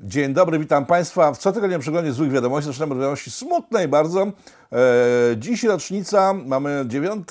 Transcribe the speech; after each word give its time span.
Dzień 0.00 0.34
dobry, 0.34 0.58
witam 0.58 0.86
Państwa. 0.86 1.32
W 1.32 1.38
cotygodniowym 1.38 1.80
przeglądzie 1.80 2.12
złych 2.12 2.30
wiadomości 2.32 2.66
zaczynamy 2.66 2.92
od 2.92 2.98
wiadomości 2.98 3.30
smutnej 3.30 3.88
bardzo. 3.88 4.22
E, 4.22 4.30
dziś 5.36 5.64
rocznica, 5.64 6.34
mamy 6.34 6.84
9 6.86 7.28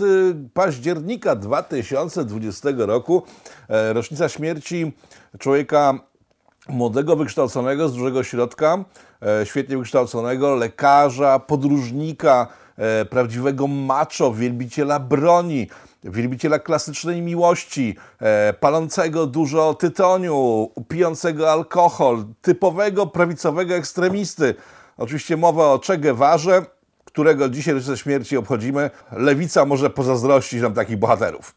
października 0.54 1.36
2020 1.36 2.70
roku. 2.78 3.23
E, 3.70 3.93
rocznica 3.93 4.29
śmierci 4.29 4.91
człowieka 5.39 6.00
młodego, 6.69 7.15
wykształconego, 7.15 7.89
z 7.89 7.93
dużego 7.93 8.23
środka, 8.23 8.83
e, 9.41 9.45
świetnie 9.45 9.77
wykształconego, 9.77 10.55
lekarza, 10.55 11.39
podróżnika, 11.39 12.47
prawdziwego 13.09 13.67
macho, 13.67 14.33
wielbiciela 14.33 14.99
broni, 14.99 15.67
wielbiciela 16.04 16.59
klasycznej 16.59 17.21
miłości, 17.21 17.95
e, 18.20 18.54
palącego 18.54 19.27
dużo 19.27 19.74
tytoniu, 19.74 20.70
pijącego 20.87 21.51
alkohol, 21.51 22.25
typowego 22.42 23.07
prawicowego 23.07 23.75
ekstremisty. 23.75 24.56
Oczywiście 24.97 25.37
mowa 25.37 25.65
o 25.65 25.79
Che 25.79 25.97
Guevarze, 25.97 26.65
którego 27.06 27.50
dzisiaj 27.50 27.73
rocznicę 27.73 27.97
śmierci 27.97 28.37
obchodzimy. 28.37 28.89
Lewica 29.11 29.65
może 29.65 29.89
pozazdrościć 29.89 30.61
nam 30.61 30.73
takich 30.73 30.97
bohaterów. 30.97 31.56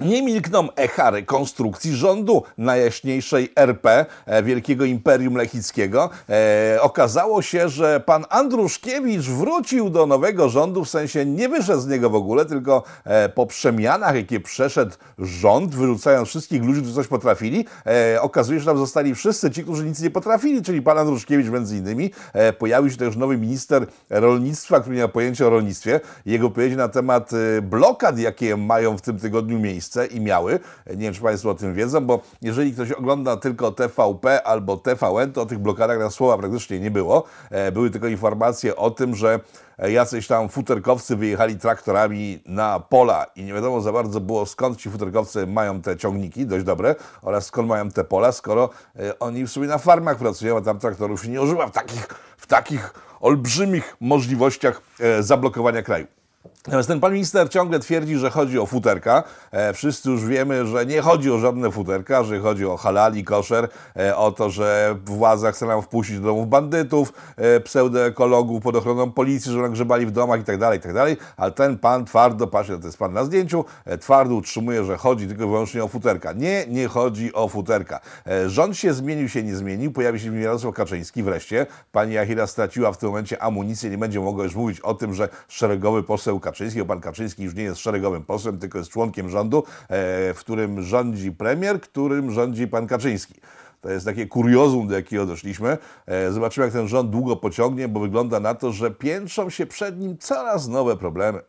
Nie 0.00 0.22
milkną 0.22 0.68
echa 0.76 1.10
rekonstrukcji 1.10 1.96
rządu 1.96 2.42
najjaśniejszej 2.58 3.52
RP, 3.56 4.06
e, 4.26 4.42
Wielkiego 4.42 4.84
Imperium 4.84 5.36
Lechickiego. 5.36 6.10
E, 6.28 6.78
okazało 6.80 7.42
się, 7.42 7.68
że 7.68 8.00
pan 8.00 8.24
Andruszkiewicz 8.28 9.26
wrócił 9.26 9.90
do 9.90 10.06
nowego 10.06 10.48
rządu, 10.48 10.84
w 10.84 10.88
sensie 10.88 11.26
nie 11.26 11.48
wyszedł 11.48 11.80
z 11.80 11.86
niego 11.86 12.10
w 12.10 12.14
ogóle, 12.14 12.44
tylko 12.44 12.82
e, 13.04 13.28
po 13.28 13.46
przemianach, 13.46 14.14
jakie 14.14 14.40
przeszedł 14.40 14.96
rząd, 15.18 15.74
wyrzucając 15.74 16.28
wszystkich 16.28 16.62
ludzi, 16.62 16.80
którzy 16.80 16.94
coś 16.94 17.06
potrafili, 17.06 17.64
e, 17.86 18.22
okazuje 18.22 18.58
się, 18.58 18.64
że 18.64 18.70
tam 18.70 18.78
zostali 18.78 19.14
wszyscy 19.14 19.50
ci, 19.50 19.62
którzy 19.62 19.84
nic 19.84 20.00
nie 20.00 20.10
potrafili, 20.10 20.62
czyli 20.62 20.82
pan 20.82 20.98
Andruszkiewicz 20.98 21.48
między 21.48 21.76
innymi. 21.76 22.10
E, 22.32 22.52
pojawił 22.52 22.90
się 22.90 22.96
też 22.96 23.16
nowy 23.16 23.36
minister 23.36 23.86
rolnictwa, 24.10 24.80
który 24.80 24.96
nie 24.96 25.02
ma 25.02 25.08
pojęcia 25.08 25.46
o 25.46 25.50
rolnictwie. 25.50 26.00
Jego 26.26 26.50
powiedzi 26.50 26.76
na 26.76 26.88
temat 26.88 27.30
e, 27.32 27.62
blokad, 27.62 28.18
jakie 28.18 28.56
mają 28.56 28.98
w 28.98 29.02
tym 29.02 29.18
tygodniu 29.18 29.58
miejsce 29.58 29.87
i 30.10 30.20
miały. 30.20 30.60
Nie 30.86 30.96
wiem, 30.96 31.14
czy 31.14 31.20
Państwo 31.20 31.50
o 31.50 31.54
tym 31.54 31.74
wiedzą, 31.74 32.00
bo 32.00 32.20
jeżeli 32.42 32.72
ktoś 32.72 32.92
ogląda 32.92 33.36
tylko 33.36 33.72
TVP 33.72 34.42
albo 34.42 34.76
TVN, 34.76 35.32
to 35.32 35.42
o 35.42 35.46
tych 35.46 35.58
blokadach 35.58 35.98
na 35.98 36.10
słowa 36.10 36.38
praktycznie 36.38 36.80
nie 36.80 36.90
było. 36.90 37.24
E, 37.50 37.72
były 37.72 37.90
tylko 37.90 38.06
informacje 38.06 38.76
o 38.76 38.90
tym, 38.90 39.14
że 39.14 39.40
jacyś 39.78 40.26
tam 40.26 40.48
futerkowcy 40.48 41.16
wyjechali 41.16 41.58
traktorami 41.58 42.42
na 42.46 42.80
pola 42.80 43.26
i 43.36 43.44
nie 43.44 43.54
wiadomo 43.54 43.80
za 43.80 43.92
bardzo 43.92 44.20
było 44.20 44.46
skąd 44.46 44.78
ci 44.78 44.90
futerkowcy 44.90 45.46
mają 45.46 45.82
te 45.82 45.96
ciągniki, 45.96 46.46
dość 46.46 46.64
dobre, 46.64 46.94
oraz 47.22 47.44
skąd 47.44 47.68
mają 47.68 47.90
te 47.90 48.04
pola, 48.04 48.32
skoro 48.32 48.70
e, 48.96 49.18
oni 49.18 49.46
w 49.46 49.50
sumie 49.50 49.66
na 49.66 49.78
farmach 49.78 50.16
pracują, 50.16 50.56
a 50.56 50.60
tam 50.60 50.78
traktorów 50.78 51.22
się 51.22 51.28
nie 51.28 51.42
używa 51.42 51.66
w 51.66 51.70
takich, 51.70 52.06
w 52.36 52.46
takich 52.46 52.94
olbrzymich 53.20 53.96
możliwościach 54.00 54.82
e, 55.00 55.22
zablokowania 55.22 55.82
kraju. 55.82 56.17
Natomiast 56.66 56.88
ten 56.88 57.00
pan 57.00 57.12
minister 57.12 57.50
ciągle 57.50 57.78
twierdzi, 57.78 58.18
że 58.18 58.30
chodzi 58.30 58.58
o 58.58 58.66
futerka. 58.66 59.22
E, 59.50 59.72
wszyscy 59.72 60.10
już 60.10 60.24
wiemy, 60.24 60.66
że 60.66 60.86
nie 60.86 61.00
chodzi 61.00 61.30
o 61.30 61.38
żadne 61.38 61.70
futerka, 61.70 62.24
że 62.24 62.40
chodzi 62.40 62.66
o 62.66 62.76
halali, 62.76 63.24
koszer, 63.24 63.68
e, 63.96 64.16
o 64.16 64.32
to, 64.32 64.50
że 64.50 64.96
władza 65.04 65.52
chce 65.52 65.66
nam 65.66 65.82
wpuścić 65.82 66.18
do 66.18 66.26
domów 66.26 66.48
bandytów, 66.48 67.12
e, 67.36 67.60
pseudoekologów 67.60 68.62
pod 68.62 68.76
ochroną 68.76 69.12
policji, 69.12 69.52
że 69.52 69.58
nagrzebali 69.58 70.06
w 70.06 70.10
domach 70.10 70.40
i 70.40 70.44
tak 70.44 70.58
dalej, 70.58 70.78
i 70.78 70.82
tak. 70.82 70.92
Ale 71.36 71.52
ten 71.52 71.78
pan 71.78 72.04
twardo, 72.04 72.46
patrzcie, 72.46 72.78
to 72.78 72.86
jest 72.86 72.98
pan 72.98 73.12
na 73.12 73.24
zdjęciu, 73.24 73.64
e, 73.84 73.98
twardo 73.98 74.34
utrzymuje, 74.34 74.84
że 74.84 74.96
chodzi 74.96 75.26
tylko 75.26 75.44
i 75.44 75.46
wyłącznie 75.46 75.84
o 75.84 75.88
futerka. 75.88 76.32
Nie, 76.32 76.66
nie 76.66 76.88
chodzi 76.88 77.32
o 77.32 77.48
futerka. 77.48 78.00
E, 78.26 78.50
rząd 78.50 78.76
się 78.76 78.94
zmienił, 78.94 79.28
się 79.28 79.42
nie 79.42 79.56
zmienił. 79.56 79.92
Pojawi 79.92 80.20
się 80.20 80.40
Jarosław 80.40 80.74
Kaczyński 80.74 81.22
wreszcie. 81.22 81.66
Pani 81.92 82.12
Jachira 82.14 82.46
straciła 82.46 82.92
w 82.92 82.98
tym 82.98 83.08
momencie 83.08 83.42
amunicję, 83.42 83.90
nie 83.90 83.98
będzie 83.98 84.20
mogła 84.20 84.44
już 84.44 84.54
mówić 84.54 84.80
o 84.80 84.94
tym, 84.94 85.14
że 85.14 85.28
szeregowy 85.48 86.02
poseł 86.02 86.40
Kaczyński, 86.40 86.57
bo 86.78 86.84
pan 86.84 87.00
Kaczyński 87.00 87.42
już 87.42 87.54
nie 87.54 87.62
jest 87.62 87.80
szeregowym 87.80 88.24
posłem, 88.24 88.58
tylko 88.58 88.78
jest 88.78 88.90
członkiem 88.90 89.30
rządu, 89.30 89.64
e, 89.82 90.34
w 90.34 90.38
którym 90.38 90.82
rządzi 90.82 91.32
premier, 91.32 91.80
którym 91.80 92.30
rządzi 92.30 92.68
pan 92.68 92.86
Kaczyński. 92.86 93.34
To 93.80 93.90
jest 93.90 94.06
takie 94.06 94.26
kuriozum, 94.26 94.88
do 94.88 94.94
jakiego 94.94 95.26
doszliśmy. 95.26 95.78
E, 96.06 96.32
zobaczymy, 96.32 96.66
jak 96.66 96.72
ten 96.72 96.88
rząd 96.88 97.10
długo 97.10 97.36
pociągnie, 97.36 97.88
bo 97.88 98.00
wygląda 98.00 98.40
na 98.40 98.54
to, 98.54 98.72
że 98.72 98.90
piętrzą 98.90 99.50
się 99.50 99.66
przed 99.66 100.00
nim 100.00 100.18
coraz 100.18 100.68
nowe 100.68 100.96
problemy. 100.96 101.40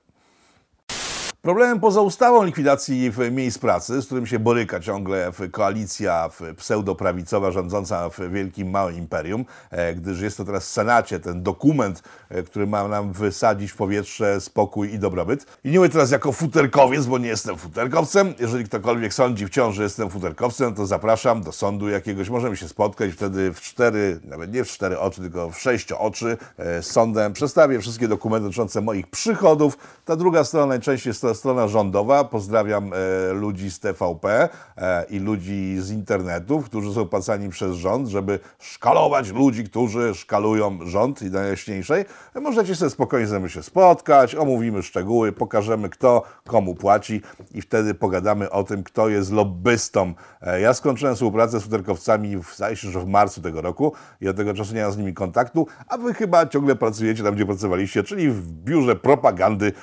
Problemem 1.42 1.80
poza 1.80 2.02
ustawą 2.02 2.44
likwidacji 2.44 3.12
miejsc 3.32 3.58
pracy, 3.58 4.02
z 4.02 4.06
którym 4.06 4.28
się 4.28 4.40
boryka 4.40 4.80
ciągle 4.80 5.32
koalicja 5.52 6.30
pseudoprawicowa 6.58 7.52
rządząca 7.52 8.10
w 8.10 8.32
wielkim 8.32 8.70
małym 8.70 8.98
imperium, 8.98 9.46
e, 9.72 9.96
gdyż 9.96 10.22
jest 10.22 10.38
to 10.38 10.46
teraz 10.46 10.66
w 10.66 10.68
Senacie 10.68 11.20
ten 11.20 11.44
dokument, 11.44 12.04
e, 12.30 12.44
który 12.44 12.68
ma 12.68 12.88
nam 12.88 13.14
wysadzić 13.14 13.72
w 13.72 13.76
powietrze 13.76 14.42
spokój 14.42 14.94
i 14.94 15.00
dobrobyt. 15.00 15.46
I 15.64 15.72
nie 15.72 15.80
mówię 15.80 15.90
teraz 15.90 16.12
jako 16.12 16.32
futerkowiec, 16.32 17.06
bo 17.06 17.18
nie 17.18 17.28
jestem 17.28 17.58
futerkowcem. 17.58 18.34
Jeżeli 18.40 18.66
ktokolwiek 18.66 19.14
sądzi 19.14 19.48
wciąż, 19.48 19.76
że 19.76 19.84
jestem 19.84 20.10
futerkowcem, 20.10 20.76
to 20.76 20.86
zapraszam 20.86 21.44
do 21.44 21.52
sądu 21.52 21.90
jakiegoś. 21.90 22.30
Możemy 22.30 22.58
się 22.58 22.68
spotkać 22.68 23.12
wtedy 23.12 23.54
w 23.54 23.62
cztery, 23.62 24.20
nawet 24.24 24.54
nie 24.54 24.64
w 24.64 24.68
cztery 24.68 25.00
oczy, 25.00 25.22
tylko 25.22 25.52
w 25.52 25.60
sześć 25.60 25.92
oczy 25.92 26.38
e, 26.58 26.84
z 26.84 26.92
sądem. 26.92 27.34
Przedstawię 27.34 27.80
wszystkie 27.80 28.08
dokumenty 28.08 28.44
dotyczące 28.44 28.82
moich 28.82 29.08
przychodów. 29.08 29.78
Ta 30.06 30.16
druga 30.16 30.44
strona 30.44 30.66
najczęściej 30.66 31.10
jest 31.10 31.29
strona 31.34 31.68
rządowa. 31.68 32.24
Pozdrawiam 32.24 32.92
e, 32.94 33.34
ludzi 33.34 33.72
z 33.72 33.80
TVP 33.80 34.50
e, 34.78 35.06
i 35.10 35.20
ludzi 35.20 35.78
z 35.80 35.92
internetu, 35.92 36.62
którzy 36.62 36.94
są 36.94 37.06
płacani 37.06 37.50
przez 37.50 37.76
rząd, 37.76 38.08
żeby 38.08 38.40
szkalować 38.60 39.30
ludzi, 39.32 39.64
którzy 39.64 40.16
szkalują 40.16 40.80
rząd 40.84 41.22
i 41.22 41.26
najjaśniejszej. 41.26 42.06
Możecie 42.42 42.76
sobie 42.76 42.92
spokojnie 42.92 43.28
ze 43.28 43.40
mną 43.40 43.48
się 43.48 43.64
spotkać, 43.64 44.36
omówimy 44.36 44.84
szczegóły, 44.84 45.32
pokażemy 45.32 45.90
kto 45.90 46.24
komu 46.48 46.76
płaci 46.76 47.22
i 47.52 47.62
wtedy 47.62 47.94
pogadamy 47.94 48.50
o 48.50 48.64
tym, 48.64 48.84
kto 48.84 49.10
jest 49.10 49.32
lobbystą. 49.32 50.14
E, 50.42 50.62
ja 50.62 50.74
skończyłem 50.74 51.16
współpracę 51.16 51.60
z 51.60 51.64
futerkowcami, 51.64 52.38
w, 52.38 52.56
się, 52.74 52.92
że 52.92 53.00
w 53.00 53.08
marcu 53.08 53.42
tego 53.42 53.62
roku 53.62 53.94
i 54.22 54.28
od 54.28 54.38
tego 54.38 54.54
czasu 54.54 54.76
nie 54.76 54.84
mam 54.84 54.92
z 54.92 54.98
nimi 54.98 55.14
kontaktu, 55.14 55.68
a 55.88 55.98
wy 55.98 56.14
chyba 56.14 56.48
ciągle 56.48 56.76
pracujecie 56.76 57.24
tam, 57.24 57.36
gdzie 57.36 57.46
pracowaliście, 57.46 58.04
czyli 58.04 58.30
w 58.30 58.52
biurze 58.52 58.96
propagandy 58.96 59.74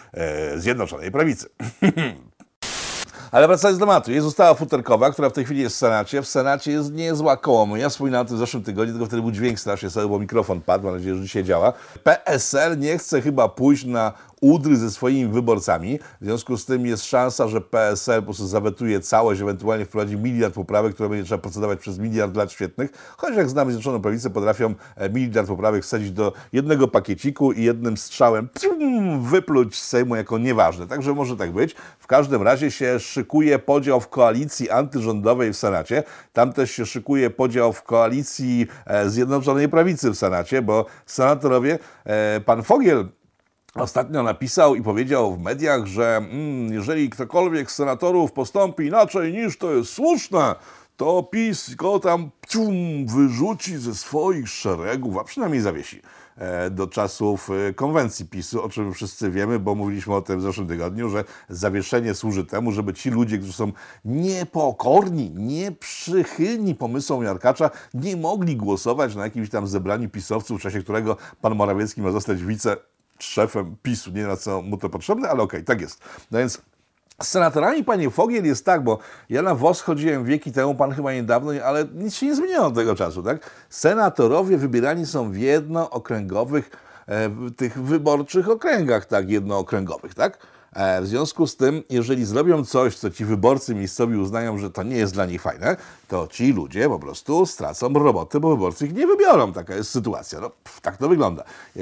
Zjednoczonej 0.56 1.10
Prawicy. 1.10 1.35
Ale 3.32 3.46
wracając 3.46 3.78
do 3.78 3.86
tematu, 3.86 4.12
jest 4.12 4.26
ustawa 4.26 4.54
futerkowa, 4.54 5.10
która 5.10 5.30
w 5.30 5.32
tej 5.32 5.44
chwili 5.44 5.60
jest 5.60 5.76
w 5.76 5.78
Senacie. 5.78 6.22
W 6.22 6.28
Senacie 6.28 6.72
jest 6.72 6.92
niezła 6.92 7.36
koło. 7.36 7.76
Ja 7.76 7.88
wspominałem 7.88 8.26
o 8.26 8.28
tym 8.28 8.36
w 8.36 8.40
zeszłym 8.40 8.62
tygodniu, 8.62 8.94
tylko 8.94 9.06
wtedy 9.06 9.22
był 9.22 9.30
dźwięk 9.30 9.60
strasznie 9.60 9.88
bo 10.08 10.18
mikrofon 10.18 10.60
padł, 10.60 10.84
mam 10.84 10.94
nadzieję, 10.94 11.14
że 11.14 11.22
dzisiaj 11.22 11.44
działa. 11.44 11.72
PSL 12.04 12.78
nie 12.78 12.98
chce 12.98 13.22
chyba 13.22 13.48
pójść 13.48 13.84
na 13.84 14.12
udry 14.46 14.76
ze 14.76 14.90
swoimi 14.90 15.32
wyborcami. 15.32 15.98
W 16.20 16.24
związku 16.24 16.56
z 16.56 16.64
tym 16.64 16.86
jest 16.86 17.04
szansa, 17.04 17.48
że 17.48 17.60
PSL 17.60 18.20
po 18.20 18.24
prostu 18.24 18.46
zawetuje 18.46 19.00
całość, 19.00 19.40
ewentualnie 19.40 19.84
wprowadzi 19.84 20.16
miliard 20.16 20.54
poprawek, 20.54 20.94
które 20.94 21.08
będzie 21.08 21.24
trzeba 21.24 21.42
procedować 21.42 21.78
przez 21.78 21.98
miliard 21.98 22.36
lat 22.36 22.52
świetnych. 22.52 23.14
Choć 23.16 23.36
jak 23.36 23.50
znamy 23.50 23.72
Zjednoczoną 23.72 24.02
Prawicę, 24.02 24.30
potrafią 24.30 24.74
e, 24.96 25.10
miliard 25.10 25.48
poprawek 25.48 25.84
wsadzić 25.84 26.10
do 26.10 26.32
jednego 26.52 26.88
pakieciku 26.88 27.52
i 27.52 27.62
jednym 27.62 27.96
strzałem 27.96 28.48
wypluć 29.20 29.76
z 29.76 29.88
Sejmu 29.88 30.16
jako 30.16 30.38
nieważne. 30.38 30.86
Także 30.86 31.14
może 31.14 31.36
tak 31.36 31.52
być. 31.52 31.74
W 31.98 32.06
każdym 32.06 32.42
razie 32.42 32.70
się 32.70 33.00
szykuje 33.00 33.58
podział 33.58 34.00
w 34.00 34.08
koalicji 34.08 34.70
antyrządowej 34.70 35.52
w 35.52 35.56
Senacie. 35.56 36.02
Tam 36.32 36.52
też 36.52 36.70
się 36.70 36.86
szykuje 36.86 37.30
podział 37.30 37.72
w 37.72 37.82
koalicji 37.82 38.66
e, 38.86 39.10
Zjednoczonej 39.10 39.68
Prawicy 39.68 40.10
w 40.10 40.14
Senacie, 40.14 40.62
bo 40.62 40.86
senatorowie, 41.06 41.78
e, 42.04 42.40
pan 42.40 42.62
Fogiel 42.62 43.08
Ostatnio 43.76 44.22
napisał 44.22 44.74
i 44.74 44.82
powiedział 44.82 45.36
w 45.36 45.42
mediach, 45.42 45.86
że 45.86 46.16
mm, 46.16 46.72
jeżeli 46.72 47.10
ktokolwiek 47.10 47.70
z 47.70 47.74
senatorów 47.74 48.32
postąpi 48.32 48.86
inaczej 48.86 49.32
niż 49.32 49.58
to 49.58 49.74
jest 49.74 49.92
słuszne, 49.92 50.54
to 50.96 51.22
PiS 51.22 51.74
go 51.74 51.98
tam 51.98 52.30
cium, 52.48 53.06
wyrzuci 53.06 53.76
ze 53.76 53.94
swoich 53.94 54.48
szeregów, 54.48 55.16
a 55.18 55.24
przynajmniej 55.24 55.60
zawiesi 55.60 56.02
e, 56.36 56.70
do 56.70 56.86
czasów 56.86 57.50
e, 57.50 57.74
konwencji 57.74 58.26
PiSu, 58.26 58.62
o 58.62 58.68
czym 58.68 58.94
wszyscy 58.94 59.30
wiemy, 59.30 59.58
bo 59.58 59.74
mówiliśmy 59.74 60.14
o 60.14 60.22
tym 60.22 60.38
w 60.38 60.42
zeszłym 60.42 60.66
tygodniu, 60.66 61.08
że 61.08 61.24
zawieszenie 61.48 62.14
służy 62.14 62.44
temu, 62.44 62.72
żeby 62.72 62.94
ci 62.94 63.10
ludzie, 63.10 63.38
którzy 63.38 63.52
są 63.52 63.72
niepokorni, 64.04 65.30
nieprzychylni 65.30 66.74
pomysłom 66.74 67.24
Jarkacza, 67.24 67.70
nie 67.94 68.16
mogli 68.16 68.56
głosować 68.56 69.14
na 69.14 69.24
jakimś 69.24 69.50
tam 69.50 69.66
zebraniu 69.66 70.08
pisowców, 70.08 70.60
w 70.60 70.62
czasie 70.62 70.82
którego 70.82 71.16
pan 71.40 71.54
Morawiecki 71.54 72.02
ma 72.02 72.10
zostać 72.10 72.44
wice 72.44 72.76
szefem 73.18 73.76
PiSu. 73.82 74.10
Nie 74.10 74.26
na 74.26 74.36
co 74.36 74.62
mu 74.62 74.76
to 74.76 74.88
potrzebne, 74.88 75.28
ale 75.28 75.42
okej, 75.42 75.60
okay, 75.60 75.64
tak 75.64 75.80
jest. 75.80 76.00
No 76.30 76.38
więc 76.38 76.62
z 77.22 77.28
senatorami, 77.28 77.84
panie 77.84 78.10
Fogiel, 78.10 78.44
jest 78.44 78.64
tak, 78.64 78.84
bo 78.84 78.98
ja 79.30 79.42
na 79.42 79.54
WOS 79.54 79.80
chodziłem 79.80 80.24
wieki 80.24 80.52
temu, 80.52 80.74
pan 80.74 80.92
chyba 80.92 81.12
niedawno, 81.12 81.52
ale 81.64 81.84
nic 81.94 82.14
się 82.14 82.26
nie 82.26 82.34
zmieniło 82.34 82.66
od 82.66 82.74
tego 82.74 82.94
czasu, 82.94 83.22
tak? 83.22 83.50
Senatorowie 83.70 84.58
wybierani 84.58 85.06
są 85.06 85.30
w 85.30 85.36
jednookręgowych, 85.36 86.70
e, 87.06 87.30
tych 87.56 87.82
wyborczych 87.82 88.50
okręgach, 88.50 89.06
tak, 89.06 89.30
jednookręgowych, 89.30 90.14
tak? 90.14 90.38
E, 90.76 91.02
w 91.02 91.06
związku 91.06 91.46
z 91.46 91.56
tym, 91.56 91.82
jeżeli 91.90 92.24
zrobią 92.24 92.64
coś, 92.64 92.96
co 92.96 93.10
ci 93.10 93.24
wyborcy 93.24 93.74
miejscowi 93.74 94.16
uznają, 94.16 94.58
że 94.58 94.70
to 94.70 94.82
nie 94.82 94.96
jest 94.96 95.14
dla 95.14 95.26
nich 95.26 95.42
fajne, 95.42 95.76
to 96.08 96.26
ci 96.26 96.52
ludzie 96.52 96.88
po 96.88 96.98
prostu 96.98 97.46
stracą 97.46 97.92
roboty, 97.92 98.40
bo 98.40 98.50
wyborcy 98.50 98.86
ich 98.86 98.94
nie 98.94 99.06
wybiorą. 99.06 99.52
Taka 99.52 99.74
jest 99.74 99.90
sytuacja. 99.90 100.40
No, 100.40 100.50
pff, 100.50 100.80
tak 100.80 100.96
to 100.96 101.08
wygląda. 101.08 101.42
E, 101.76 101.80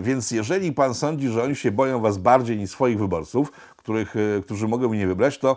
więc 0.00 0.30
jeżeli 0.30 0.72
pan 0.72 0.94
sądzi, 0.94 1.28
że 1.28 1.42
oni 1.42 1.56
się 1.56 1.70
boją 1.70 2.00
was 2.00 2.18
bardziej 2.18 2.56
niż 2.56 2.70
swoich 2.70 2.98
wyborców, 2.98 3.52
których, 3.76 4.14
e, 4.16 4.42
którzy 4.42 4.68
mogą 4.68 4.94
nie 4.94 5.06
wybrać, 5.06 5.38
to 5.38 5.56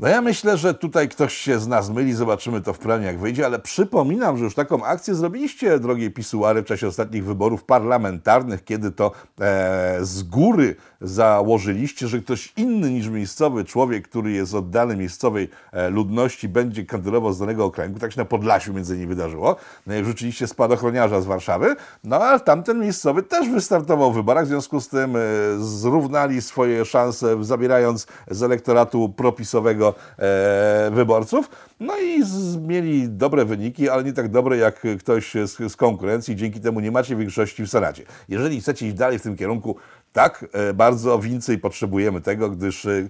no 0.00 0.08
ja 0.08 0.22
myślę, 0.22 0.56
że 0.56 0.74
tutaj 0.74 1.08
ktoś 1.08 1.34
się 1.34 1.58
z 1.58 1.68
nas 1.68 1.90
myli, 1.90 2.12
zobaczymy 2.12 2.60
to 2.60 2.72
w 2.72 2.78
planie 2.78 3.06
jak 3.06 3.18
wyjdzie, 3.18 3.46
ale 3.46 3.58
przypominam, 3.58 4.38
że 4.38 4.44
już 4.44 4.54
taką 4.54 4.84
akcję 4.84 5.14
zrobiliście, 5.14 5.78
drogie 5.78 6.10
pisuary, 6.10 6.62
w 6.62 6.66
czasie 6.66 6.88
ostatnich 6.88 7.24
wyborów 7.24 7.64
parlamentarnych, 7.64 8.64
kiedy 8.64 8.90
to 8.90 9.12
e, 9.40 9.98
z 10.00 10.22
góry 10.22 10.76
założyliście, 11.00 12.08
że 12.08 12.18
ktoś 12.18 12.52
inny 12.56 12.90
niż 12.90 13.08
miejscowy 13.08 13.64
człowiek, 13.64 14.08
który 14.08 14.32
jest 14.32 14.54
oddany 14.54 14.96
miejscowej 14.96 15.48
e, 15.72 15.90
ludności, 15.90 16.48
będzie 16.48 16.86
kandydował 16.86 17.32
z 17.32 17.38
danego 17.38 17.64
okręgu. 17.64 17.98
Tak 17.98 18.12
się 18.12 18.18
na 18.18 18.24
Podlasiu 18.24 18.74
między 18.74 18.94
innymi 18.94 19.08
wydarzyło. 19.08 19.56
No 19.86 19.94
i 19.94 20.02
wrzuciliście 20.02 20.46
spadochroniarza 20.46 21.20
z 21.20 21.26
Warszawy, 21.26 21.76
no 22.04 22.16
ale 22.16 22.40
tamten 22.40 22.80
miejscowy 22.80 23.22
też 23.22 23.48
wystartował 23.48 24.12
w 24.12 24.14
wyborach, 24.14 24.44
w 24.44 24.48
związku 24.48 24.80
z 24.80 24.88
tym 24.88 25.16
e, 25.16 25.20
zrównali 25.58 26.42
swoje 26.42 26.84
szanse, 26.84 27.44
zabierając 27.44 28.06
z 28.30 28.42
elektoratu 28.42 29.08
propisowego 29.08 29.89
e, 30.18 30.90
wyborców. 30.92 31.50
No 31.80 31.98
i 31.98 32.22
z, 32.24 32.56
mieli 32.56 33.08
dobre 33.08 33.44
wyniki, 33.44 33.88
ale 33.88 34.04
nie 34.04 34.12
tak 34.12 34.28
dobre 34.28 34.56
jak 34.56 34.86
ktoś 34.98 35.32
z, 35.32 35.72
z 35.72 35.76
konkurencji. 35.76 36.36
Dzięki 36.36 36.60
temu 36.60 36.80
nie 36.80 36.90
macie 36.90 37.16
większości 37.16 37.64
w 37.64 37.68
Senacie. 37.68 38.04
Jeżeli 38.28 38.60
chcecie 38.60 38.86
iść 38.86 38.96
dalej 38.96 39.18
w 39.18 39.22
tym 39.22 39.36
kierunku, 39.36 39.76
tak, 40.12 40.46
e, 40.52 40.74
bardzo 40.74 41.18
więcej 41.18 41.58
potrzebujemy 41.58 42.20
tego, 42.20 42.50
gdyż 42.50 42.86
e, 42.86 43.08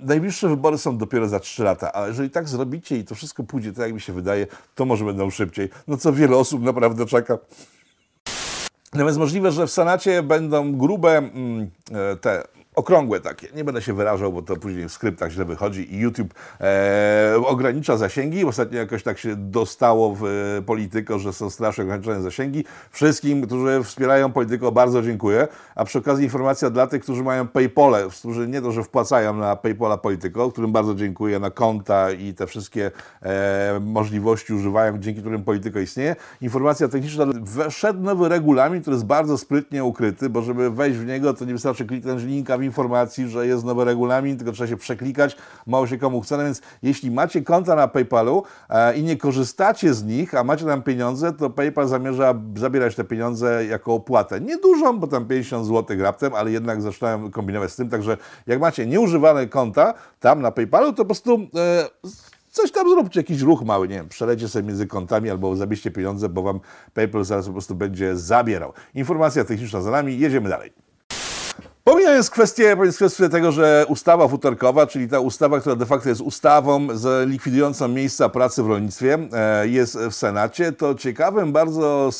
najbliższe 0.00 0.48
wybory 0.48 0.78
są 0.78 0.98
dopiero 0.98 1.28
za 1.28 1.40
3 1.40 1.64
lata, 1.64 1.94
a 1.94 2.06
jeżeli 2.06 2.30
tak 2.30 2.48
zrobicie 2.48 2.96
i 2.96 3.04
to 3.04 3.14
wszystko 3.14 3.44
pójdzie 3.44 3.72
tak, 3.72 3.84
jak 3.84 3.94
mi 3.94 4.00
się 4.00 4.12
wydaje, 4.12 4.46
to 4.74 4.84
może 4.84 5.04
będą 5.04 5.30
szybciej. 5.30 5.68
No 5.88 5.96
co 5.96 6.12
wiele 6.12 6.36
osób 6.36 6.62
naprawdę 6.62 7.06
czeka. 7.06 7.38
Natomiast 8.92 9.18
możliwe, 9.18 9.52
że 9.52 9.66
w 9.66 9.70
Senacie 9.70 10.22
będą 10.22 10.76
grube 10.76 11.18
mm, 11.18 11.70
e, 11.92 12.16
te 12.16 12.42
okrągłe 12.74 13.20
takie. 13.20 13.48
Nie 13.54 13.64
będę 13.64 13.82
się 13.82 13.92
wyrażał, 13.92 14.32
bo 14.32 14.42
to 14.42 14.56
później 14.56 14.88
w 14.88 14.92
skryptach 14.92 15.30
źle 15.30 15.44
wychodzi 15.44 15.94
i 15.94 15.98
YouTube 15.98 16.34
e, 16.60 17.34
ogranicza 17.46 17.96
zasięgi. 17.96 18.44
Ostatnio 18.44 18.78
jakoś 18.78 19.02
tak 19.02 19.18
się 19.18 19.36
dostało 19.36 20.14
w 20.14 20.24
e, 20.24 20.62
Polityko, 20.62 21.18
że 21.18 21.32
są 21.32 21.50
strasznie 21.50 21.84
ograniczone 21.84 22.22
zasięgi. 22.22 22.64
Wszystkim, 22.90 23.46
którzy 23.46 23.84
wspierają 23.84 24.32
Polityko, 24.32 24.72
bardzo 24.72 25.02
dziękuję. 25.02 25.48
A 25.74 25.84
przy 25.84 25.98
okazji 25.98 26.24
informacja 26.24 26.70
dla 26.70 26.86
tych, 26.86 27.02
którzy 27.02 27.22
mają 27.22 27.48
Paypole, 27.48 28.08
którzy 28.18 28.48
nie 28.48 28.62
to, 28.62 28.72
że 28.72 28.82
wpłacają 28.82 29.34
na 29.34 29.56
Paypola 29.56 29.96
Polityko, 29.98 30.50
którym 30.50 30.72
bardzo 30.72 30.94
dziękuję, 30.94 31.38
na 31.38 31.50
konta 31.50 32.10
i 32.12 32.34
te 32.34 32.46
wszystkie 32.46 32.90
e, 33.22 33.80
możliwości 33.80 34.54
używają, 34.54 34.98
dzięki 34.98 35.20
którym 35.20 35.44
Polityko 35.44 35.78
istnieje. 35.78 36.16
Informacja 36.40 36.88
techniczna, 36.88 37.26
wszedł 37.70 38.00
nowy 38.00 38.28
regulamin, 38.28 38.80
który 38.80 38.94
jest 38.94 39.06
bardzo 39.06 39.38
sprytnie 39.38 39.84
ukryty, 39.84 40.28
bo 40.28 40.42
żeby 40.42 40.70
wejść 40.70 40.98
w 40.98 41.06
niego, 41.06 41.34
to 41.34 41.44
nie 41.44 41.52
wystarczy 41.52 41.86
kliknąć 41.86 42.22
linka 42.22 42.59
informacji, 42.62 43.28
że 43.28 43.46
jest 43.46 43.64
nowy 43.64 43.84
regulamin, 43.84 44.36
tylko 44.36 44.52
trzeba 44.52 44.68
się 44.68 44.76
przeklikać, 44.76 45.36
mało 45.66 45.86
się 45.86 45.98
komu 45.98 46.20
chce. 46.20 46.36
No 46.36 46.44
więc 46.44 46.60
jeśli 46.82 47.10
macie 47.10 47.42
konta 47.42 47.74
na 47.74 47.88
PayPalu 47.88 48.42
e, 48.68 48.96
i 48.96 49.02
nie 49.02 49.16
korzystacie 49.16 49.94
z 49.94 50.04
nich, 50.04 50.34
a 50.34 50.44
macie 50.44 50.64
tam 50.64 50.82
pieniądze, 50.82 51.32
to 51.32 51.50
PayPal 51.50 51.88
zamierza 51.88 52.34
zabierać 52.56 52.94
te 52.94 53.04
pieniądze 53.04 53.66
jako 53.66 53.94
opłatę. 53.94 54.40
Niedużą, 54.40 54.98
bo 54.98 55.06
tam 55.06 55.26
50 55.26 55.66
zł 55.66 55.96
raptem, 56.00 56.34
ale 56.34 56.50
jednak 56.50 56.82
zaczynają 56.82 57.30
kombinować 57.30 57.72
z 57.72 57.76
tym. 57.76 57.88
Także 57.88 58.16
jak 58.46 58.60
macie 58.60 58.86
nieużywane 58.86 59.46
konta 59.46 59.94
tam 60.20 60.42
na 60.42 60.50
PayPalu, 60.50 60.92
to 60.92 60.96
po 60.96 61.04
prostu 61.04 61.48
e, 61.56 61.88
coś 62.50 62.72
tam 62.72 62.88
zróbcie, 62.88 63.20
jakiś 63.20 63.40
ruch 63.40 63.62
mały, 63.62 63.88
nie 63.88 63.94
wiem, 63.94 64.08
przelecie 64.08 64.48
sobie 64.48 64.68
między 64.68 64.86
kontami 64.86 65.30
albo 65.30 65.56
zabierzcie 65.56 65.90
pieniądze, 65.90 66.28
bo 66.28 66.42
wam 66.42 66.60
PayPal 66.94 67.24
zaraz 67.24 67.46
po 67.46 67.52
prostu 67.52 67.74
będzie 67.74 68.16
zabierał. 68.16 68.72
Informacja 68.94 69.44
techniczna 69.44 69.80
za 69.80 69.90
nami, 69.90 70.18
jedziemy 70.18 70.48
dalej. 70.48 70.89
Pomijając 71.84 72.30
kwestię, 72.30 72.76
kwestię 72.96 73.28
tego, 73.28 73.52
że 73.52 73.86
ustawa 73.88 74.28
futerkowa, 74.28 74.86
czyli 74.86 75.08
ta 75.08 75.20
ustawa, 75.20 75.60
która 75.60 75.76
de 75.76 75.86
facto 75.86 76.08
jest 76.08 76.20
ustawą 76.20 76.88
likwidującą 77.26 77.88
miejsca 77.88 78.28
pracy 78.28 78.62
w 78.62 78.66
rolnictwie, 78.66 79.18
e, 79.32 79.68
jest 79.68 79.98
w 79.98 80.14
Senacie, 80.14 80.72
to 80.72 80.94
ciekawym, 80.94 81.52
bardzo 81.52 82.10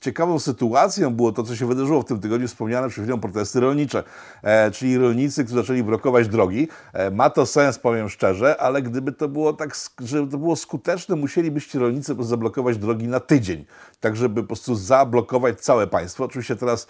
ciekawą 0.00 0.38
sytuacją 0.38 1.14
było 1.14 1.32
to, 1.32 1.42
co 1.42 1.56
się 1.56 1.66
wydarzyło 1.66 2.02
w 2.02 2.04
tym 2.04 2.20
tygodniu, 2.20 2.48
wspomniane 2.48 2.88
przed 2.88 3.04
chwilą 3.04 3.20
protesty 3.20 3.60
rolnicze, 3.60 4.02
e, 4.42 4.70
czyli 4.70 4.98
rolnicy, 4.98 5.44
którzy 5.44 5.60
zaczęli 5.60 5.82
blokować 5.82 6.28
drogi. 6.28 6.68
E, 6.92 7.10
ma 7.10 7.30
to 7.30 7.46
sens, 7.46 7.78
powiem 7.78 8.08
szczerze, 8.08 8.60
ale 8.60 8.82
gdyby 8.82 9.12
to 9.12 9.28
było 9.28 9.52
tak, 9.52 9.76
żeby 10.00 10.30
to 10.30 10.38
było 10.38 10.56
skuteczne, 10.56 11.16
musielibyście 11.16 11.78
rolnicy 11.78 12.16
zablokować 12.20 12.78
drogi 12.78 13.08
na 13.08 13.20
tydzień, 13.20 13.64
tak 14.00 14.16
żeby 14.16 14.42
po 14.42 14.46
prostu 14.46 14.74
zablokować 14.74 15.60
całe 15.60 15.86
państwo. 15.86 16.24
Oczywiście 16.24 16.56
teraz 16.56 16.86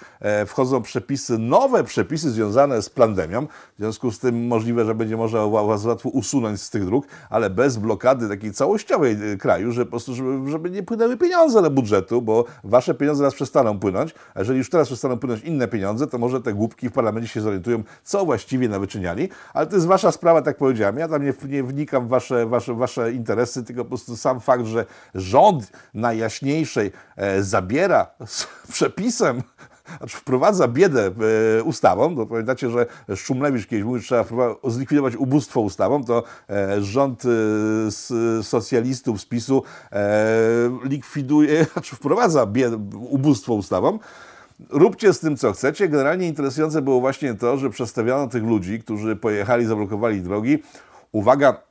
wchodzą 0.46 0.82
przepisy 0.82 1.38
nowe, 1.38 1.75
przepisy 1.84 2.30
związane 2.30 2.82
z 2.82 2.90
pandemią. 2.90 3.46
W 3.46 3.78
związku 3.78 4.10
z 4.10 4.18
tym 4.18 4.46
możliwe, 4.46 4.84
że 4.84 4.94
będzie 4.94 5.16
można 5.16 5.46
was 5.46 5.84
łatwo 5.84 6.08
usunąć 6.08 6.62
z 6.62 6.70
tych 6.70 6.84
dróg, 6.84 7.06
ale 7.30 7.50
bez 7.50 7.76
blokady 7.76 8.28
takiej 8.28 8.52
całościowej 8.52 9.32
y, 9.32 9.36
kraju, 9.38 9.72
że 9.72 9.84
po 9.84 9.90
prostu, 9.90 10.14
żeby, 10.14 10.50
żeby 10.50 10.70
nie 10.70 10.82
płynęły 10.82 11.16
pieniądze 11.16 11.62
do 11.62 11.70
budżetu, 11.70 12.22
bo 12.22 12.44
wasze 12.64 12.94
pieniądze 12.94 13.20
teraz 13.20 13.34
przestaną 13.34 13.78
płynąć, 13.78 14.14
a 14.34 14.38
jeżeli 14.38 14.58
już 14.58 14.70
teraz 14.70 14.88
przestaną 14.88 15.18
płynąć 15.18 15.42
inne 15.42 15.68
pieniądze, 15.68 16.06
to 16.06 16.18
może 16.18 16.40
te 16.40 16.54
głupki 16.54 16.88
w 16.88 16.92
parlamencie 16.92 17.28
się 17.28 17.40
zorientują, 17.40 17.82
co 18.04 18.24
właściwie 18.24 18.68
nawyczyniali, 18.68 19.28
ale 19.54 19.66
to 19.66 19.74
jest 19.74 19.86
wasza 19.86 20.12
sprawa, 20.12 20.42
tak 20.42 20.56
powiedziałem. 20.56 20.98
Ja 20.98 21.08
tam 21.08 21.24
nie, 21.24 21.32
nie 21.48 21.62
wnikam 21.62 22.06
w 22.06 22.08
wasze, 22.08 22.46
wasze, 22.46 22.74
wasze 22.74 23.12
interesy, 23.12 23.64
tylko 23.64 23.84
po 23.84 23.88
prostu 23.88 24.16
sam 24.16 24.40
fakt, 24.40 24.66
że 24.66 24.86
rząd 25.14 25.72
najjaśniejszej 25.94 26.92
e, 27.16 27.42
zabiera 27.42 28.06
z 28.26 28.46
przepisem 28.72 29.42
znaczy 29.98 30.16
wprowadza 30.16 30.68
biedę 30.68 31.10
e, 31.58 31.62
ustawą, 31.62 32.14
bo 32.14 32.26
pamiętacie, 32.26 32.70
że 32.70 32.86
Szumlewicz 33.16 33.66
kiedyś 33.66 33.84
mówił, 33.84 34.00
że 34.00 34.06
trzeba 34.06 34.24
zlikwidować 34.64 35.16
ubóstwo 35.16 35.60
ustawą, 35.60 36.04
to 36.04 36.22
e, 36.50 36.82
rząd 36.82 37.22
e, 37.24 38.42
socjalistów 38.42 39.20
z 39.20 39.26
PiSu 39.26 39.62
likwiduje, 40.84 41.64
znaczy 41.72 41.96
wprowadza 41.96 42.46
biedę, 42.46 42.88
ubóstwo 42.94 43.54
ustawą. 43.54 43.98
Róbcie 44.70 45.12
z 45.12 45.20
tym, 45.20 45.36
co 45.36 45.52
chcecie. 45.52 45.88
Generalnie 45.88 46.28
interesujące 46.28 46.82
było 46.82 47.00
właśnie 47.00 47.34
to, 47.34 47.58
że 47.58 47.70
przedstawiano 47.70 48.28
tych 48.28 48.44
ludzi, 48.44 48.80
którzy 48.80 49.16
pojechali, 49.16 49.66
zablokowali 49.66 50.20
drogi. 50.20 50.62
Uwaga, 51.12 51.62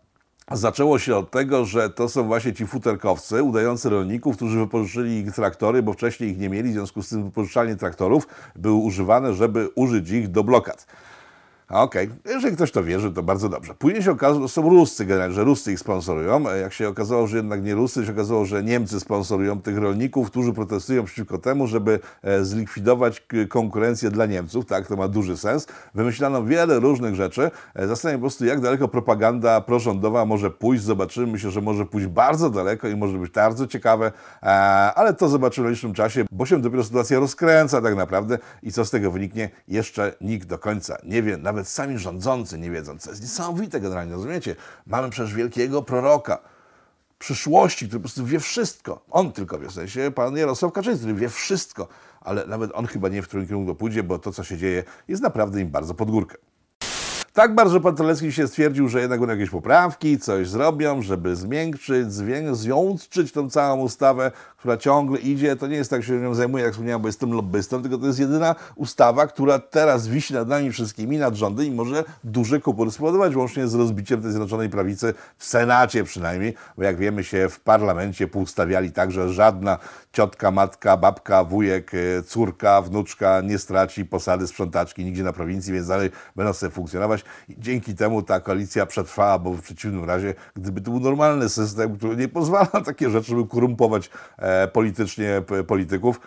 Zaczęło 0.51 0.99
się 0.99 1.15
od 1.15 1.31
tego, 1.31 1.65
że 1.65 1.89
to 1.89 2.09
są 2.09 2.23
właśnie 2.23 2.53
ci 2.53 2.67
futerkowcy 2.67 3.43
udający 3.43 3.89
rolników, 3.89 4.35
którzy 4.35 4.57
wypożyczyli 4.59 5.19
ich 5.19 5.31
traktory, 5.31 5.83
bo 5.83 5.93
wcześniej 5.93 6.29
ich 6.29 6.37
nie 6.37 6.49
mieli, 6.49 6.69
w 6.69 6.73
związku 6.73 7.03
z 7.03 7.09
tym 7.09 7.23
wypożyczalnie 7.23 7.75
traktorów 7.75 8.27
były 8.55 8.75
używane, 8.75 9.33
żeby 9.33 9.69
użyć 9.75 10.09
ich 10.09 10.27
do 10.27 10.43
blokad. 10.43 10.87
Okej, 11.69 12.07
okay. 12.07 12.33
jeżeli 12.33 12.55
ktoś 12.55 12.71
to 12.71 12.83
wierzy, 12.83 13.13
to 13.13 13.23
bardzo 13.23 13.49
dobrze. 13.49 13.73
Później 13.73 14.03
się 14.03 14.11
okazało, 14.11 14.41
że 14.41 14.49
są 14.49 14.69
Ruscy 14.69 15.05
generalnie, 15.05 15.35
że 15.35 15.43
Ruscy 15.43 15.71
ich 15.71 15.79
sponsorują. 15.79 16.49
E, 16.49 16.59
jak 16.59 16.73
się 16.73 16.87
okazało, 16.87 17.27
że 17.27 17.37
jednak 17.37 17.63
nie 17.63 17.75
Ruscy, 17.75 18.05
się 18.05 18.11
okazało, 18.11 18.45
że 18.45 18.63
Niemcy 18.63 18.99
sponsorują 18.99 19.61
tych 19.61 19.77
rolników, 19.77 20.31
którzy 20.31 20.53
protestują 20.53 21.03
przeciwko 21.03 21.37
temu, 21.37 21.67
żeby 21.67 21.99
e, 22.23 22.43
zlikwidować 22.43 23.27
konkurencję 23.49 24.11
dla 24.11 24.25
Niemców. 24.25 24.65
Tak, 24.65 24.87
to 24.87 24.95
ma 24.95 25.07
duży 25.07 25.37
sens. 25.37 25.67
Wymyślano 25.95 26.43
wiele 26.43 26.79
różnych 26.79 27.15
rzeczy. 27.15 27.51
E, 27.75 27.87
zastanawiam 27.87 28.17
się 28.17 28.21
po 28.21 28.23
prostu, 28.23 28.45
jak 28.45 28.59
daleko 28.59 28.87
propaganda 28.87 29.61
prorządowa 29.61 30.25
może 30.25 30.51
pójść. 30.51 30.83
Zobaczymy. 30.83 31.27
Myślę, 31.27 31.51
że 31.51 31.61
może 31.61 31.85
pójść 31.85 32.07
bardzo 32.07 32.49
daleko 32.49 32.87
i 32.87 32.95
może 32.95 33.17
być 33.17 33.31
bardzo 33.31 33.67
ciekawe, 33.67 34.11
ale 34.95 35.13
to 35.13 35.29
zobaczymy 35.29 35.67
w 35.67 35.71
licznym 35.71 35.93
czasie, 35.93 36.25
bo 36.31 36.45
się 36.45 36.61
dopiero 36.61 36.83
sytuacja 36.83 37.19
rozkręca 37.19 37.81
tak 37.81 37.95
naprawdę 37.95 38.37
i 38.63 38.71
co 38.71 38.85
z 38.85 38.91
tego 38.91 39.11
wyniknie, 39.11 39.49
jeszcze 39.67 40.13
nikt 40.21 40.47
do 40.47 40.57
końca 40.57 40.97
nie 41.03 41.23
wie. 41.23 41.37
Nawet 41.37 41.54
nawet 41.55 41.67
sami 41.67 41.97
rządzący 41.97 42.59
nie 42.59 42.71
wiedzą, 42.71 42.97
co 42.97 43.09
jest 43.09 43.21
niesamowite 43.21 43.79
generalnie, 43.79 44.13
rozumiecie? 44.13 44.55
Mamy 44.85 45.09
przecież 45.09 45.33
wielkiego 45.33 45.81
proroka 45.81 46.39
przyszłości, 47.19 47.87
który 47.87 47.99
po 47.99 48.03
prostu 48.03 48.25
wie 48.25 48.39
wszystko. 48.39 49.05
On 49.09 49.31
tylko 49.31 49.59
wie, 49.59 49.67
w 49.67 49.71
sensie 49.71 50.11
pan 50.15 50.37
Jarosław 50.37 50.73
Kaczyński, 50.73 50.99
który 50.99 51.13
wie 51.19 51.29
wszystko, 51.29 51.87
ale 52.21 52.45
nawet 52.45 52.71
on 52.73 52.87
chyba 52.87 53.09
nie 53.09 53.21
w 53.21 53.27
którym 53.27 53.47
kierunku 53.47 53.75
pójdzie, 53.75 54.03
bo 54.03 54.19
to, 54.19 54.31
co 54.31 54.43
się 54.43 54.57
dzieje, 54.57 54.83
jest 55.07 55.23
naprawdę 55.23 55.61
im 55.61 55.69
bardzo 55.69 55.93
pod 55.93 56.11
górkę. 56.11 56.37
Tak 57.35 57.55
bardzo 57.55 57.79
pan 57.81 57.95
Terlecki 57.95 58.31
się 58.31 58.47
stwierdził, 58.47 58.89
że 58.89 59.01
jednak 59.01 59.19
będą 59.19 59.33
jakieś 59.33 59.49
poprawki, 59.49 60.19
coś 60.19 60.47
zrobią, 60.47 61.01
żeby 61.01 61.35
zmiękczyć, 61.35 62.13
związczyć 62.51 63.31
tą 63.31 63.49
całą 63.49 63.79
ustawę, 63.79 64.31
która 64.57 64.77
ciągle 64.77 65.19
idzie. 65.19 65.55
To 65.55 65.67
nie 65.67 65.75
jest 65.75 65.89
tak, 65.89 66.03
że 66.03 66.13
się 66.13 66.19
nią 66.21 66.33
zajmuję, 66.33 66.63
jak 66.63 66.73
wspomniałem, 66.73 67.01
bo 67.01 67.07
jestem 67.07 67.33
lobbystą, 67.33 67.81
tylko 67.81 67.97
to 67.97 68.07
jest 68.07 68.19
jedyna 68.19 68.55
ustawa, 68.75 69.27
która 69.27 69.59
teraz 69.59 70.07
wisi 70.07 70.33
nad 70.33 70.47
nami 70.47 70.71
wszystkimi, 70.71 71.17
nad 71.17 71.35
rządem 71.35 71.65
i 71.65 71.71
może 71.71 72.03
duże 72.23 72.59
kłopoty 72.59 72.91
spowodować, 72.91 73.35
łącznie 73.35 73.67
z 73.67 73.75
rozbiciem 73.75 74.21
tej 74.21 74.31
Zjednoczonej 74.31 74.69
Prawicy 74.69 75.13
w 75.37 75.45
Senacie 75.45 76.03
przynajmniej, 76.03 76.53
bo 76.77 76.83
jak 76.83 76.97
wiemy 76.97 77.23
się 77.23 77.49
w 77.49 77.59
parlamencie 77.59 78.27
poustawiali 78.27 78.91
tak, 78.91 79.11
że 79.11 79.33
żadna 79.33 79.77
ciotka, 80.13 80.51
matka, 80.51 80.97
babka, 80.97 81.43
wujek, 81.43 81.91
e, 81.93 82.23
córka, 82.23 82.81
wnuczka 82.81 83.41
nie 83.41 83.57
straci 83.57 84.05
posady 84.05 84.47
sprzątaczki 84.47 85.05
nigdzie 85.05 85.23
na 85.23 85.33
prowincji, 85.33 85.73
więc 85.73 85.87
dalej 85.87 86.09
będą 86.35 86.53
sobie 86.53 86.71
funkcjonować. 86.71 87.24
Dzięki 87.49 87.95
temu 87.95 88.23
ta 88.23 88.39
koalicja 88.39 88.85
przetrwała, 88.85 89.39
bo 89.39 89.51
w 89.51 89.61
przeciwnym 89.61 90.05
razie, 90.05 90.33
gdyby 90.55 90.81
to 90.81 90.91
był 90.91 90.99
normalny 90.99 91.49
system, 91.49 91.97
który 91.97 92.15
nie 92.15 92.27
pozwala 92.27 92.67
na 92.73 92.81
takie 92.81 93.09
rzeczy, 93.09 93.29
żeby 93.29 93.47
korumpować 93.47 94.09
e, 94.37 94.67
politycznie 94.67 95.41
polityków, 95.67 96.19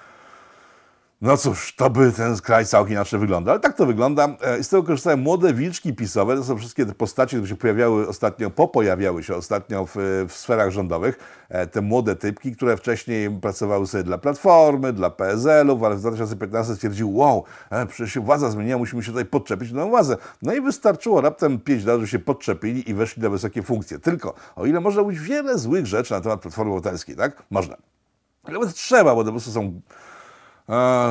no 1.21 1.37
cóż, 1.37 1.75
to 1.77 1.91
by 1.91 2.13
ten 2.13 2.37
kraj 2.37 2.67
całkiem 2.67 2.93
inaczej 2.93 3.21
wyglądał. 3.21 3.53
Ale 3.53 3.61
tak 3.61 3.77
to 3.77 3.87
wygląda. 3.87 4.29
E, 4.41 4.63
z 4.63 4.69
tego 4.69 4.83
korzystają 4.83 5.17
młode 5.17 5.55
wilczki 5.55 5.95
pisowe. 5.95 6.37
To 6.37 6.45
są 6.45 6.59
wszystkie 6.59 6.87
te 6.87 6.95
postacie, 6.95 7.37
które 7.37 7.49
się 7.49 7.57
pojawiały 7.57 8.09
ostatnio, 8.09 8.51
popojawiały 8.51 9.23
się 9.23 9.35
ostatnio 9.35 9.87
w, 9.87 9.97
w 10.29 10.33
sferach 10.33 10.71
rządowych. 10.71 11.19
E, 11.49 11.67
te 11.67 11.81
młode 11.81 12.17
typki, 12.17 12.57
które 12.57 12.77
wcześniej 12.77 13.31
pracowały 13.31 13.87
sobie 13.87 14.05
dla 14.05 14.19
Platformy, 14.19 14.93
dla 14.93 15.11
PSL-ów, 15.11 15.83
ale 15.83 15.97
w 15.97 16.01
2015 16.01 16.75
stwierdził, 16.75 17.17
wow, 17.17 17.45
e, 17.71 17.87
przecież 17.87 18.15
się 18.15 18.21
władza 18.21 18.51
zmieniła, 18.51 18.79
musimy 18.79 19.03
się 19.03 19.11
tutaj 19.11 19.25
podczepić 19.25 19.73
na 19.73 19.87
władzę. 19.87 20.17
No 20.43 20.55
i 20.55 20.61
wystarczyło 20.61 21.21
raptem 21.21 21.61
5 21.61 21.85
lat, 21.85 22.01
że 22.01 22.09
się 22.09 22.19
podczepili 22.19 22.91
i 22.91 22.95
weszli 22.95 23.23
na 23.23 23.29
wysokie 23.29 23.63
funkcje. 23.63 23.99
Tylko, 23.99 24.35
o 24.57 24.67
ile 24.67 24.81
można 24.81 25.03
mówić 25.03 25.21
wiele 25.21 25.59
złych 25.59 25.87
rzeczy 25.87 26.13
na 26.13 26.21
temat 26.21 26.41
Platformy 26.41 26.73
Obywatelskiej, 26.73 27.17
tak? 27.17 27.43
Można. 27.51 27.77
Nawet 28.49 28.75
trzeba, 28.75 29.15
bo 29.15 29.25
po 29.25 29.31
prostu 29.31 29.51
są 29.51 29.81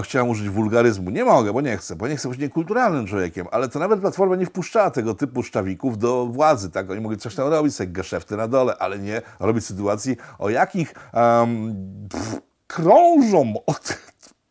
chciałem 0.04 0.30
użyć 0.30 0.50
wulgaryzmu. 0.50 1.10
Nie 1.10 1.26
mogę, 1.26 1.54
bo 1.54 1.62
nie 1.62 1.78
chcę, 1.78 1.96
bo 1.96 2.08
nie 2.08 2.16
chcę 2.16 2.30
być 2.30 2.40
niekulturalnym 2.40 3.08
człowiekiem, 3.08 3.48
ale 3.52 3.70
to 3.70 3.80
nawet 3.80 4.00
Platforma 4.00 4.36
nie 4.36 4.46
wpuszczała 4.46 4.92
tego 4.92 5.14
typu 5.14 5.44
szczawików 5.44 5.98
do 5.98 6.26
władzy, 6.26 6.72
tak? 6.72 6.92
Oni 6.92 7.02
mogli 7.02 7.18
coś 7.18 7.36
tam 7.36 7.48
robić, 7.48 7.76
sobie 7.76 7.90
geszefty 7.90 8.38
na 8.38 8.48
dole, 8.48 8.78
ale 8.80 9.00
nie 9.00 9.22
robić 9.40 9.66
sytuacji, 9.66 10.18
o 10.40 10.50
jakich 10.50 10.94
um, 11.14 11.76
pff, 12.10 12.42
krążą 12.68 13.54
od 13.66 13.98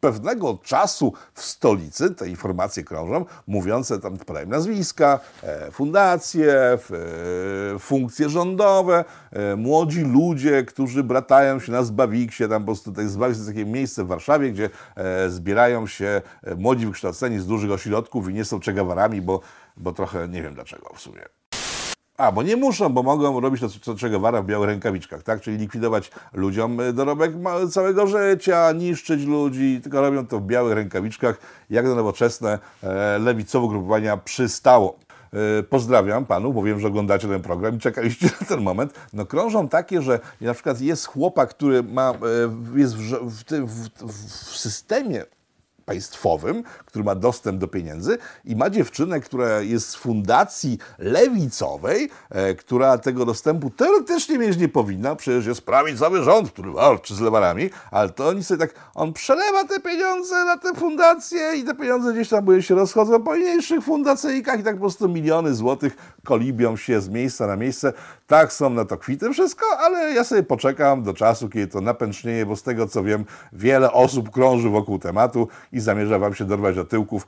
pewnego 0.07 0.59
czasu 0.63 1.13
w 1.35 1.43
stolicy 1.43 2.15
te 2.15 2.29
informacje 2.29 2.85
krążą, 2.85 3.25
mówiące 3.47 3.99
tam 3.99 4.17
podają 4.17 4.47
nazwiska, 4.47 5.21
e, 5.43 5.71
fundacje, 5.71 6.53
e, 6.55 6.79
funkcje 7.79 8.29
rządowe, 8.29 9.05
e, 9.33 9.57
młodzi 9.57 10.01
ludzie, 10.01 10.65
którzy 10.65 11.05
bratają 11.05 11.61
się 11.61 11.73
na 11.73 11.83
Zbawiksie, 11.83 12.49
tam 12.49 12.63
po 12.63 12.67
prostu 12.67 12.93
tak 12.93 13.09
Zbawik 13.09 13.37
jest 13.37 13.49
takie 13.49 13.67
miejsce 13.67 14.05
w 14.05 14.07
Warszawie, 14.07 14.53
gdzie 14.53 14.71
zbierają 15.29 15.87
się 15.87 16.23
młodzi 16.57 16.87
wykształceni 16.87 17.39
z 17.39 17.47
dużych 17.47 17.71
ośrodków 17.71 18.29
i 18.29 18.35
nie 18.35 18.45
są 18.45 18.61
czegawarami, 18.61 19.23
bo, 19.23 19.41
bo 19.77 19.93
trochę 19.93 20.29
nie 20.29 20.43
wiem 20.43 20.55
dlaczego 20.55 20.95
w 20.95 21.01
sumie. 21.01 21.23
A, 22.17 22.33
bo 22.33 22.43
nie 22.43 22.57
muszą, 22.57 22.89
bo 22.89 23.03
mogą 23.03 23.41
robić 23.41 23.61
to, 23.61 23.69
co 23.69 23.95
czego 23.95 24.21
wara 24.21 24.43
w 24.43 24.47
białych 24.47 24.69
rękawiczkach, 24.69 25.23
tak? 25.23 25.41
Czyli 25.41 25.57
likwidować 25.57 26.11
ludziom 26.33 26.81
e, 26.81 26.93
dorobek 26.93 27.33
całego 27.71 28.07
życia, 28.07 28.73
niszczyć 28.73 29.25
ludzi, 29.25 29.81
tylko 29.83 30.01
robią 30.01 30.27
to 30.27 30.39
w 30.39 30.43
białych 30.43 30.75
rękawiczkach, 30.75 31.39
jak 31.71 31.85
na 31.87 31.95
nowoczesne 31.95 32.59
e, 32.83 33.19
lewicowe 33.19 33.69
grupowania 33.69 34.17
przystało. 34.17 34.99
E, 35.33 35.63
pozdrawiam 35.63 36.27
panu, 36.27 36.53
bo 36.53 36.63
wiem, 36.63 36.81
że 36.81 36.89
oglądacie 36.89 37.29
ten 37.29 37.43
program 37.43 37.77
i 37.77 37.79
czekaliście 37.79 38.27
na 38.41 38.47
ten 38.47 38.61
moment. 38.61 38.95
No 39.13 39.27
krążą 39.27 39.69
takie, 39.69 40.03
że 40.03 40.21
na 40.41 40.55
przykład 40.55 40.81
jest 40.81 41.07
chłopak, 41.07 41.51
który 41.51 41.83
ma, 41.83 42.11
e, 42.11 42.79
jest 42.79 42.97
w, 42.97 43.03
w, 43.31 43.45
w, 43.67 44.13
w 44.53 44.57
systemie 44.57 45.25
państwowym, 45.87 46.63
który 46.87 47.05
ma 47.05 47.15
dostęp 47.15 47.61
do 47.61 47.69
pieniędzy 47.69 48.19
i 48.45 48.57
ma 48.57 48.71
dziewczynę, 48.71 49.21
która 49.21 49.61
jest 49.61 49.89
z 49.89 49.95
fundacji 49.95 50.79
lewicowej, 50.99 52.11
e, 52.31 52.55
która 52.55 52.99
tego 52.99 53.25
dostępu 53.25 53.71
teoretycznie 53.71 54.39
mieć 54.39 54.57
nie 54.57 54.69
powinna, 54.69 55.17
przecież 55.17 55.47
jest 55.47 55.63
prawicowy 55.63 56.23
rząd, 56.23 56.51
który 56.51 56.73
walczy 56.73 57.15
z 57.15 57.21
lewarami, 57.21 57.71
ale 57.91 58.11
to 58.11 58.29
oni 58.29 58.45
sobie 58.45 58.61
tak, 58.61 58.75
on 58.95 59.13
przelewa 59.13 59.65
te 59.65 59.81
pieniądze 59.81 60.45
na 60.45 60.57
te 60.57 60.75
fundacje 60.75 61.57
i 61.57 61.65
te 61.65 61.75
pieniądze 61.75 62.13
gdzieś 62.13 62.29
tam 62.29 62.63
się 62.63 62.75
rozchodzą 62.75 63.23
po 63.23 63.37
inniejszych 63.37 63.85
fundacyjkach 63.85 64.61
i 64.61 64.63
tak 64.63 64.75
po 64.75 64.81
prostu 64.81 65.09
miliony 65.09 65.55
złotych 65.55 65.97
kolibią 66.25 66.77
się 66.77 67.01
z 67.01 67.09
miejsca 67.09 67.47
na 67.47 67.57
miejsce. 67.57 67.93
Tak 68.27 68.53
są 68.53 68.71
na 68.71 68.85
to 68.85 68.97
kwity 68.97 69.31
wszystko, 69.31 69.67
ale 69.79 70.15
ja 70.15 70.25
sobie 70.25 70.43
poczekam 70.43 71.03
do 71.03 71.15
czasu, 71.15 71.49
kiedy 71.49 71.67
to 71.67 71.81
napęcznieje, 71.81 72.47
bo 72.47 72.57
z 72.57 72.63
tego 72.63 72.89
co 72.89 73.03
wiem, 73.03 73.25
wiele 73.53 73.93
osób 73.93 74.31
krąży 74.31 74.69
wokół 74.69 74.99
tematu 74.99 75.49
i 75.77 75.81
zamierza 75.81 76.19
wam 76.19 76.35
się 76.35 76.45
dorwać 76.45 76.77
do 76.77 76.85
tyłków 76.85 77.27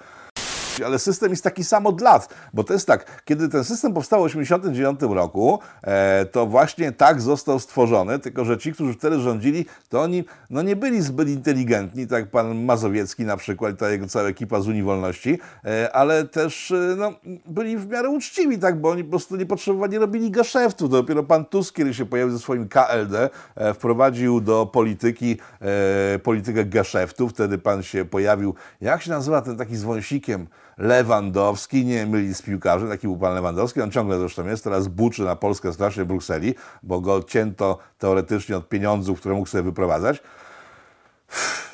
ale 0.82 0.98
system 0.98 1.30
jest 1.30 1.44
taki 1.44 1.64
sam 1.64 1.86
od 1.86 2.00
lat, 2.00 2.34
bo 2.54 2.64
to 2.64 2.72
jest 2.72 2.86
tak, 2.86 3.22
kiedy 3.24 3.48
ten 3.48 3.64
system 3.64 3.94
powstał 3.94 4.20
w 4.20 4.26
1989 4.26 5.14
roku, 5.14 5.58
e, 5.82 6.26
to 6.26 6.46
właśnie 6.46 6.92
tak 6.92 7.20
został 7.20 7.58
stworzony, 7.58 8.18
tylko 8.18 8.44
że 8.44 8.58
ci, 8.58 8.72
którzy 8.72 8.94
wtedy 8.94 9.20
rządzili, 9.20 9.66
to 9.88 10.00
oni 10.00 10.24
no 10.50 10.62
nie 10.62 10.76
byli 10.76 11.02
zbyt 11.02 11.28
inteligentni, 11.28 12.06
tak 12.06 12.30
pan 12.30 12.64
Mazowiecki 12.64 13.24
na 13.24 13.36
przykład, 13.36 13.78
ta 13.78 13.90
jego 13.90 14.06
cała 14.06 14.28
ekipa 14.28 14.60
z 14.60 14.68
Unii 14.68 14.82
Wolności, 14.82 15.38
e, 15.64 15.92
ale 15.92 16.24
też 16.24 16.70
e, 16.70 16.94
no, 16.98 17.12
byli 17.46 17.76
w 17.76 17.88
miarę 17.88 18.08
uczciwi, 18.08 18.58
tak, 18.58 18.80
bo 18.80 18.90
oni 18.90 19.04
po 19.04 19.10
prostu 19.10 19.36
nie 19.36 19.46
potrzebowali, 19.46 19.98
robili 19.98 20.30
geszeftu. 20.30 20.88
Dopiero 20.88 21.22
pan 21.22 21.44
Tusk, 21.44 21.76
kiedy 21.76 21.94
się 21.94 22.06
pojawił 22.06 22.32
ze 22.32 22.38
swoim 22.38 22.68
KLD, 22.68 23.30
e, 23.56 23.74
wprowadził 23.74 24.40
do 24.40 24.66
polityki 24.66 25.36
e, 25.60 26.18
politykę 26.18 26.64
geszeftu, 26.64 27.28
wtedy 27.28 27.58
pan 27.58 27.82
się 27.82 28.04
pojawił, 28.04 28.54
jak 28.80 29.02
się 29.02 29.10
nazywa 29.10 29.42
ten 29.42 29.56
taki 29.56 29.76
z 29.76 29.82
wąsikiem, 29.82 30.46
Lewandowski, 30.78 31.84
nie 31.84 32.06
myli 32.06 32.34
z 32.34 32.42
piłkarzem, 32.42 32.88
taki 32.88 33.06
był 33.06 33.16
pan 33.16 33.34
Lewandowski, 33.34 33.82
on 33.82 33.90
ciągle 33.90 34.18
zresztą 34.18 34.46
jest, 34.46 34.64
teraz 34.64 34.88
buczy 34.88 35.22
na 35.22 35.36
Polskę 35.36 35.72
strasznie 35.72 36.04
w 36.04 36.06
Brukseli, 36.06 36.54
bo 36.82 37.00
go 37.00 37.14
odcięto 37.14 37.78
teoretycznie 37.98 38.56
od 38.56 38.68
pieniądzów, 38.68 39.20
które 39.20 39.34
mógł 39.34 39.48
sobie 39.48 39.62
wyprowadzać. 39.62 40.22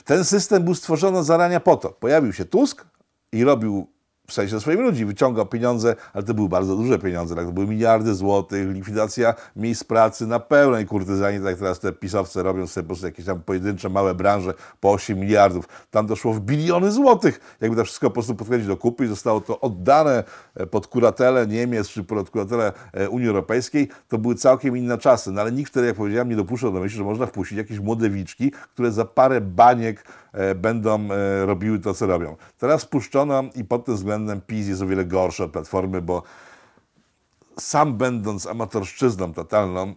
Ten 0.05 0.25
system 0.25 0.63
był 0.63 0.75
stworzony 0.75 1.25
zarania 1.25 1.61
po 1.61 1.77
to. 1.77 1.91
Pojawił 1.91 2.33
się 2.33 2.45
Tusk 2.45 2.85
i 3.33 3.45
robił 3.45 3.94
w 4.27 4.33
sensie 4.33 4.61
swoich 4.61 4.79
ludzi, 4.79 5.05
wyciągał 5.05 5.47
pieniądze, 5.47 5.97
ale 6.13 6.25
to 6.25 6.35
były 6.35 6.49
bardzo 6.49 6.77
duże 6.77 6.99
pieniądze, 6.99 7.35
tak? 7.35 7.47
to 7.47 7.53
były 7.53 7.67
miliardy 7.67 8.15
złotych, 8.15 8.71
likwidacja 8.71 9.35
miejsc 9.57 9.85
pracy 9.85 10.27
na 10.27 10.41
pełnej 10.41 10.87
kurtyzanie, 10.87 11.41
tak 11.41 11.57
teraz 11.57 11.81
te 11.81 11.93
pisowce 11.93 12.43
robią 12.43 12.67
sobie 12.67 12.83
po 12.83 12.87
prostu 12.87 13.07
jakieś 13.07 13.27
tam 13.27 13.41
pojedyncze 13.41 13.89
małe 13.89 14.15
branże 14.15 14.55
po 14.81 14.93
8 14.93 15.19
miliardów. 15.19 15.69
Tam 15.91 16.07
doszło 16.07 16.33
w 16.33 16.41
biliony 16.41 16.93
złotych, 16.93 17.57
jakby 17.61 17.77
to 17.77 17.85
wszystko 17.85 18.11
po 18.11 18.15
prostu 18.15 18.35
podkręcić 18.35 18.69
do 18.69 18.77
kupy 18.77 19.05
i 19.05 19.09
zostało 19.09 19.41
to 19.41 19.61
oddane 19.61 20.25
e, 20.55 20.67
pod 20.67 20.87
kuratelę 20.87 21.47
Niemiec 21.47 21.89
czy 21.89 22.05
pod 22.05 22.31
kuratelę 22.31 22.73
e, 22.93 23.09
Unii 23.11 23.29
Europejskiej, 23.29 23.89
to 24.09 24.19
były 24.19 24.35
całkiem 24.35 24.77
inne 24.77 24.99
czasy, 24.99 25.33
no 25.33 25.41
ale 25.41 25.53
nikt 25.53 25.71
wtedy, 25.71 25.87
jak 25.87 25.97
powiedziałem, 25.97 26.29
nie 26.29 26.37
dopuszczał 26.37 26.73
do 26.73 26.81
myśli, 26.81 26.99
że 26.99 27.05
można 27.05 27.27
wpuścić 27.27 27.59
jakieś 27.59 27.79
młode 27.79 28.11
wiczki, 28.11 28.53
które 28.73 28.93
za 28.93 29.05
parę 29.05 29.41
baniek 29.41 30.05
będą 30.55 31.09
e, 31.11 31.47
robiły 31.47 31.79
to, 31.79 31.95
co 31.95 32.07
robią. 32.07 32.37
Teraz 32.59 32.85
puszczono 32.87 33.45
i 33.55 33.65
pod 33.65 33.85
tym 33.85 33.95
względem 33.95 34.41
PiS 34.41 34.69
jest 34.69 34.83
o 34.83 34.87
wiele 34.87 35.05
gorszy 35.05 35.45
od 35.45 35.53
Platformy, 35.53 36.03
bo 36.03 36.23
sam 37.59 37.97
będąc 37.97 38.47
amatorszczyzną 38.47 39.35
totalną, 39.35 39.95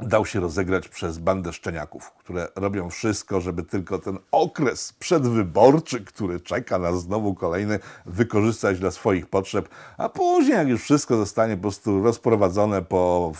dał 0.00 0.26
się 0.26 0.40
rozegrać 0.40 0.88
przez 0.88 1.18
bandę 1.18 1.52
szczeniaków, 1.52 2.10
które 2.10 2.48
robią 2.56 2.90
wszystko, 2.90 3.40
żeby 3.40 3.62
tylko 3.62 3.98
ten 3.98 4.18
okres 4.32 4.92
przedwyborczy, 4.92 6.04
który 6.04 6.40
czeka 6.40 6.78
nas 6.78 7.02
znowu 7.02 7.34
kolejny, 7.34 7.78
wykorzystać 8.06 8.78
dla 8.78 8.90
swoich 8.90 9.26
potrzeb, 9.26 9.68
a 9.98 10.08
później, 10.08 10.56
jak 10.56 10.68
już 10.68 10.82
wszystko 10.82 11.16
zostanie 11.16 11.56
po 11.56 11.62
prostu 11.62 12.02
rozprowadzone 12.02 12.82
po 12.82 13.32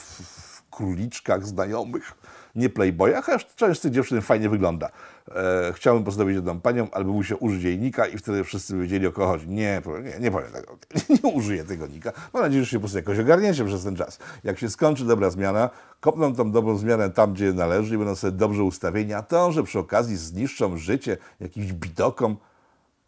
króliczkach 0.70 1.46
znajomych, 1.46 2.12
nie 2.54 2.70
playboyach, 2.70 3.24
chociaż 3.24 3.54
część 3.54 3.80
z 3.80 3.82
tych 3.82 3.92
dziewczyn 3.92 4.20
fajnie 4.20 4.48
wygląda. 4.48 4.90
E, 5.28 5.72
chciałbym 5.72 6.04
pozdrowić 6.04 6.36
jedną 6.36 6.60
panią, 6.60 6.90
albo 6.90 7.12
mu 7.12 7.24
się 7.24 7.36
użyć 7.36 7.80
nika 7.80 8.06
i 8.06 8.18
wtedy 8.18 8.44
wszyscy 8.44 8.78
wiedzieli 8.78 9.06
o 9.06 9.12
kogo 9.12 9.26
chodzi. 9.26 9.48
Nie, 9.48 9.82
nie, 10.04 10.20
nie 10.20 10.30
powiem 10.30 10.52
tego. 10.52 10.76
Nie 11.24 11.30
użyję 11.30 11.64
tego 11.64 11.86
nika. 11.86 12.12
Mam 12.32 12.42
nadzieję, 12.42 12.64
że 12.64 12.70
się 12.70 12.76
po 12.76 12.80
prostu 12.80 12.98
jakoś 12.98 13.18
ogarniecie 13.18 13.64
przez 13.64 13.84
ten 13.84 13.96
czas. 13.96 14.18
Jak 14.44 14.58
się 14.58 14.70
skończy 14.70 15.04
dobra 15.04 15.30
zmiana, 15.30 15.70
kopną 16.00 16.34
tą 16.34 16.52
dobrą 16.52 16.76
zmianę 16.76 17.10
tam, 17.10 17.32
gdzie 17.32 17.52
należy 17.52 17.94
i 17.94 17.98
będą 17.98 18.16
sobie 18.16 18.32
dobrze 18.32 18.62
ustawieni, 18.62 19.12
a 19.12 19.22
to, 19.22 19.52
że 19.52 19.62
przy 19.62 19.78
okazji 19.78 20.16
zniszczą 20.16 20.76
życie 20.76 21.16
jakimś 21.40 21.72
bidokom, 21.72 22.36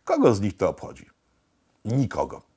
kogo 0.05 0.35
z 0.35 0.41
nich 0.41 0.57
to 0.57 0.69
obchodzi? 0.69 1.07
Nikogo. 1.85 2.54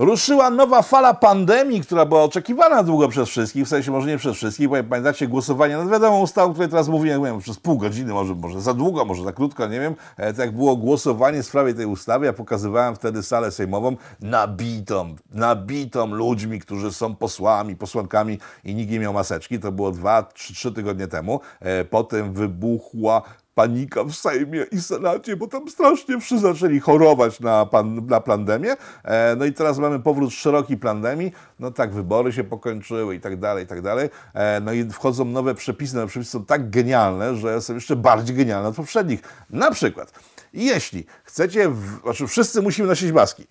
Ruszyła 0.00 0.50
nowa 0.50 0.82
fala 0.82 1.14
pandemii, 1.14 1.80
która 1.80 2.06
była 2.06 2.24
oczekiwana 2.24 2.82
długo 2.82 3.08
przez 3.08 3.28
wszystkich, 3.28 3.64
w 3.64 3.68
sensie 3.68 3.90
może 3.90 4.08
nie 4.08 4.18
przez 4.18 4.36
wszystkich, 4.36 4.68
bo 4.68 4.76
jak 4.76 4.88
pamiętacie 4.88 5.28
głosowanie 5.28 5.76
nad 5.76 5.90
wiadomą 5.90 6.20
ustawą, 6.20 6.50
o 6.50 6.52
której 6.52 6.70
teraz 6.70 6.88
mówiłem, 6.88 7.40
przez 7.40 7.58
pół 7.58 7.78
godziny, 7.78 8.12
może, 8.12 8.34
może 8.34 8.60
za 8.60 8.74
długo, 8.74 9.04
może 9.04 9.24
za 9.24 9.32
krótko, 9.32 9.66
nie 9.66 9.80
wiem, 9.80 9.94
tak 10.36 10.56
było 10.56 10.76
głosowanie 10.76 11.42
w 11.42 11.46
sprawie 11.46 11.74
tej 11.74 11.86
ustawy, 11.86 12.26
ja 12.26 12.32
pokazywałem 12.32 12.94
wtedy 12.94 13.22
salę 13.22 13.50
sejmową 13.50 13.96
nabitą, 14.20 15.16
nabitą 15.30 16.06
ludźmi, 16.06 16.60
którzy 16.60 16.92
są 16.92 17.14
posłami, 17.14 17.76
posłankami 17.76 18.38
i 18.64 18.74
nikt 18.74 18.92
nie 18.92 19.00
miał 19.00 19.12
maseczki, 19.12 19.58
to 19.58 19.72
było 19.72 19.90
dwa, 19.90 20.22
trzy, 20.22 20.54
trzy 20.54 20.72
tygodnie 20.72 21.06
temu, 21.06 21.40
e, 21.60 21.84
potem 21.84 22.32
wybuchła 22.32 23.22
panika 23.60 24.04
w 24.04 24.12
Sejmie 24.12 24.66
i 24.72 24.80
Senacie, 24.80 25.36
bo 25.36 25.46
tam 25.46 25.68
strasznie 25.68 26.20
wszyscy 26.20 26.46
zaczęli 26.46 26.80
chorować 26.80 27.40
na, 27.40 27.66
pan, 27.66 28.06
na 28.06 28.20
pandemię. 28.20 28.76
E, 29.04 29.36
no 29.36 29.44
i 29.44 29.52
teraz 29.52 29.78
mamy 29.78 30.00
powrót 30.00 30.32
szeroki 30.32 30.76
pandemii. 30.76 31.32
No 31.58 31.70
tak, 31.70 31.92
wybory 31.92 32.32
się 32.32 32.44
pokończyły 32.44 33.14
i 33.14 33.20
tak 33.20 33.40
dalej, 33.40 33.64
i 33.64 33.66
tak 33.66 33.82
dalej. 33.82 34.08
E, 34.34 34.60
no 34.60 34.72
i 34.72 34.90
wchodzą 34.90 35.24
nowe 35.24 35.54
przepisy. 35.54 35.96
Nowe 35.96 36.06
przepisy 36.06 36.30
są 36.30 36.44
tak 36.44 36.70
genialne, 36.70 37.36
że 37.36 37.60
są 37.60 37.74
jeszcze 37.74 37.96
bardziej 37.96 38.36
genialne 38.36 38.68
od 38.68 38.76
poprzednich. 38.76 39.20
Na 39.50 39.70
przykład, 39.70 40.12
jeśli 40.52 41.06
chcecie, 41.24 41.68
w, 41.68 42.00
znaczy 42.02 42.26
wszyscy 42.26 42.62
musimy 42.62 42.88
nosić 42.88 43.12
maski. 43.12 43.46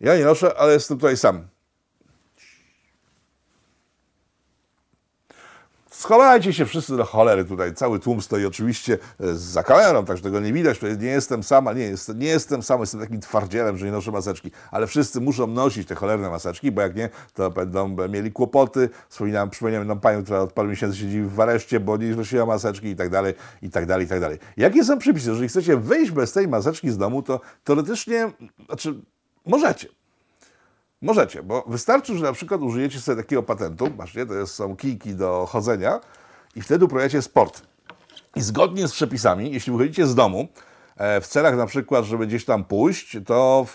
Ja 0.00 0.16
nie 0.16 0.24
noszę, 0.24 0.58
ale 0.58 0.72
jestem 0.72 0.98
tutaj 0.98 1.16
sam. 1.16 1.55
Schowajcie 5.98 6.52
się 6.52 6.66
wszyscy 6.66 6.96
do 6.96 7.04
cholery 7.04 7.44
tutaj. 7.44 7.74
Cały 7.74 8.00
tłum 8.00 8.22
stoi 8.22 8.46
oczywiście 8.46 8.98
e, 9.20 9.34
za 9.34 9.62
kamerą, 9.62 10.04
tak 10.04 10.16
że 10.16 10.22
tego 10.22 10.40
nie 10.40 10.52
widać. 10.52 10.78
Nie 10.98 11.08
jestem 11.08 11.42
sama, 11.42 11.72
nie, 11.72 11.82
jest, 11.82 12.14
nie 12.14 12.26
jestem 12.26 12.62
sam, 12.62 12.80
jestem 12.80 13.00
takim 13.00 13.20
twardzielem, 13.20 13.78
że 13.78 13.86
nie 13.86 13.92
noszę 13.92 14.12
maseczki. 14.12 14.50
Ale 14.70 14.86
wszyscy 14.86 15.20
muszą 15.20 15.46
nosić 15.46 15.88
te 15.88 15.94
cholerne 15.94 16.30
maseczki, 16.30 16.72
bo 16.72 16.82
jak 16.82 16.96
nie, 16.96 17.08
to 17.34 17.50
będą 17.50 17.96
mieli 18.08 18.32
kłopoty. 18.32 18.88
Wspominałem, 19.08 19.50
przypomniałem 19.50 19.88
nam 19.88 20.00
panią, 20.00 20.22
która 20.22 20.40
od 20.40 20.52
paru 20.52 20.68
miesięcy 20.68 20.98
siedzi 20.98 21.22
w 21.22 21.40
areszcie, 21.40 21.80
bo 21.80 21.96
nie 21.96 22.16
nosiła 22.16 22.46
maseczki 22.46 22.86
i 22.86 22.96
tak 22.96 23.10
dalej, 23.10 23.34
i 23.62 23.70
tak 23.70 23.86
dalej, 23.86 24.06
i 24.06 24.08
tak 24.08 24.20
dalej. 24.20 24.38
Jakie 24.56 24.84
są 24.84 24.98
przepisy? 24.98 25.28
Jeżeli 25.30 25.48
chcecie 25.48 25.76
wyjść 25.76 26.10
bez 26.10 26.32
tej 26.32 26.48
maseczki 26.48 26.90
z 26.90 26.98
domu, 26.98 27.22
to 27.22 27.40
teoretycznie, 27.64 28.32
znaczy 28.66 28.94
możecie. 29.46 29.95
Możecie, 31.02 31.42
bo 31.42 31.64
wystarczy, 31.66 32.18
że 32.18 32.24
na 32.24 32.32
przykład 32.32 32.60
użyjecie 32.60 33.00
sobie 33.00 33.22
takiego 33.22 33.42
patentu, 33.42 33.88
macie, 33.98 34.26
to 34.26 34.46
są 34.46 34.76
kijki 34.76 35.14
do 35.14 35.46
chodzenia 35.46 36.00
i 36.54 36.62
wtedy 36.62 36.84
uprawiacie 36.84 37.22
sport. 37.22 37.62
I 38.36 38.42
zgodnie 38.42 38.88
z 38.88 38.92
przepisami, 38.92 39.52
jeśli 39.52 39.72
wychodzicie 39.72 40.06
z 40.06 40.14
domu, 40.14 40.48
e, 40.96 41.20
w 41.20 41.26
celach 41.26 41.56
na 41.56 41.66
przykład, 41.66 42.04
żeby 42.04 42.26
gdzieś 42.26 42.44
tam 42.44 42.64
pójść, 42.64 43.16
to, 43.26 43.66